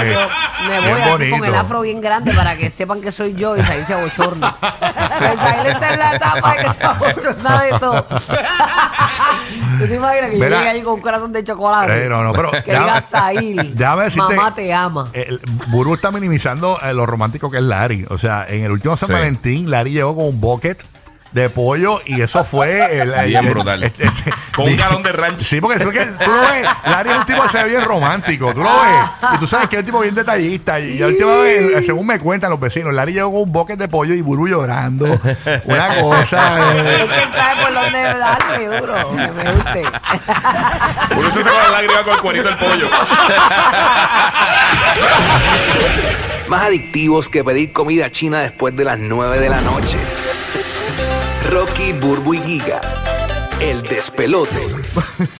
me 0.69 0.79
bien 0.79 0.91
voy 0.91 1.01
así 1.01 1.29
con 1.29 1.45
el 1.45 1.55
afro 1.55 1.81
bien 1.81 2.01
grande 2.01 2.33
para 2.33 2.55
que 2.57 2.69
sepan 2.69 2.99
que 3.01 3.11
soy 3.11 3.33
yo 3.35 3.55
y 3.57 3.61
Saile 3.63 3.85
se 3.85 3.93
abochorna. 3.93 4.55
El 5.19 5.67
está 5.67 5.93
en 5.93 5.99
la 5.99 6.15
etapa 6.15 6.53
de 6.55 6.63
que 6.63 6.73
se 6.73 6.83
abochorna 6.83 7.63
de 7.63 7.79
todo. 7.79 8.05
¿Tú 9.79 9.87
te 9.87 9.95
imaginas 9.95 10.29
que 10.31 10.37
yo 10.39 10.45
llegue 10.45 10.69
allí 10.69 10.81
con 10.81 10.93
un 10.95 11.01
corazón 11.01 11.31
de 11.33 11.43
chocolate? 11.43 12.05
Eh, 12.05 12.09
no, 12.09 12.23
no, 12.23 12.33
pero 12.33 12.51
que 12.51 12.71
ya- 12.71 13.01
diga 13.31 13.95
decirte- 13.95 14.17
mamá 14.35 14.53
te 14.53 14.73
ama. 14.73 15.09
El 15.13 15.39
Buru 15.67 15.93
está 15.95 16.11
minimizando 16.11 16.79
eh, 16.81 16.93
lo 16.93 17.05
romántico 17.05 17.49
que 17.49 17.57
es 17.57 17.63
Larry. 17.63 18.05
O 18.09 18.17
sea, 18.17 18.45
en 18.47 18.63
el 18.63 18.71
último 18.71 18.95
San 18.97 19.07
Sí. 19.07 19.13
Valentín, 19.13 19.69
Larry 19.71 19.91
llegó 19.91 20.15
con 20.15 20.25
un 20.25 20.39
bucket 20.41 20.83
de 21.31 21.49
pollo 21.49 22.01
y 22.05 22.21
eso 22.21 22.43
fue 22.43 23.01
el, 23.01 23.13
el- 23.13 23.27
Bien 23.27 23.45
el- 23.45 23.51
brutal. 23.51 23.91
Con 24.55 24.67
un 24.67 24.75
galón 24.77 25.03
de 25.03 25.11
ranch. 25.11 25.39
Sí, 25.41 25.61
porque 25.61 25.79
tú, 25.83 25.91
que- 25.91 26.05
tú 26.05 26.29
lo 26.31 26.41
ves, 26.41 26.65
Larry 26.85 27.09
es 27.11 27.15
un 27.17 27.25
tipo 27.25 27.43
que 27.43 27.49
se 27.49 27.57
ve 27.63 27.69
bien 27.69 27.83
romántico, 27.83 28.53
tú 28.53 28.61
lo 28.61 28.69
ves. 28.69 29.31
Y 29.35 29.37
tú 29.37 29.47
sabes 29.47 29.69
que 29.69 29.75
es 29.77 29.79
un 29.81 29.85
tipo 29.85 29.99
bien 30.01 30.15
detallista. 30.15 30.79
Y 30.79 30.97
la 30.97 31.07
última 31.07 31.35
vez, 31.37 31.61
eh, 31.77 31.83
según 31.85 32.07
me 32.07 32.19
cuentan 32.19 32.49
los 32.49 32.59
vecinos, 32.59 32.93
Larry 32.93 33.13
llegó 33.13 33.31
con 33.31 33.41
un 33.43 33.51
bucket 33.51 33.77
de 33.79 33.87
pollo 33.87 34.13
y 34.13 34.21
Buru 34.21 34.47
llorando. 34.47 35.19
Una 35.65 36.01
cosa. 36.01 36.59
Es 36.79 37.01
eh, 37.01 37.07
que 37.07 37.23
él 37.23 37.29
sabe 37.31 37.61
por 37.61 37.73
dónde 37.73 38.01
darle 38.01 38.65
duro, 38.79 39.09
que 39.11 39.31
me 39.31 39.51
guste. 39.51 39.83
Uno 41.15 41.31
se 41.31 41.43
saca 41.43 41.63
la 41.63 41.71
lágrima 41.71 42.03
con 42.03 42.13
el 42.13 42.19
cuerito 42.19 42.47
del 42.49 42.57
pollo. 42.57 42.87
Más 46.47 46.63
adictivos 46.63 47.29
que 47.29 47.43
pedir 47.43 47.71
comida 47.71 48.09
china 48.09 48.39
después 48.39 48.75
de 48.75 48.83
las 48.83 48.97
9 48.97 49.39
de 49.39 49.49
la 49.49 49.61
noche. 49.61 49.97
Burbu 51.93 52.35
y 52.35 52.39
Giga. 52.39 52.81
El 53.59 53.81
despelote. 53.83 54.67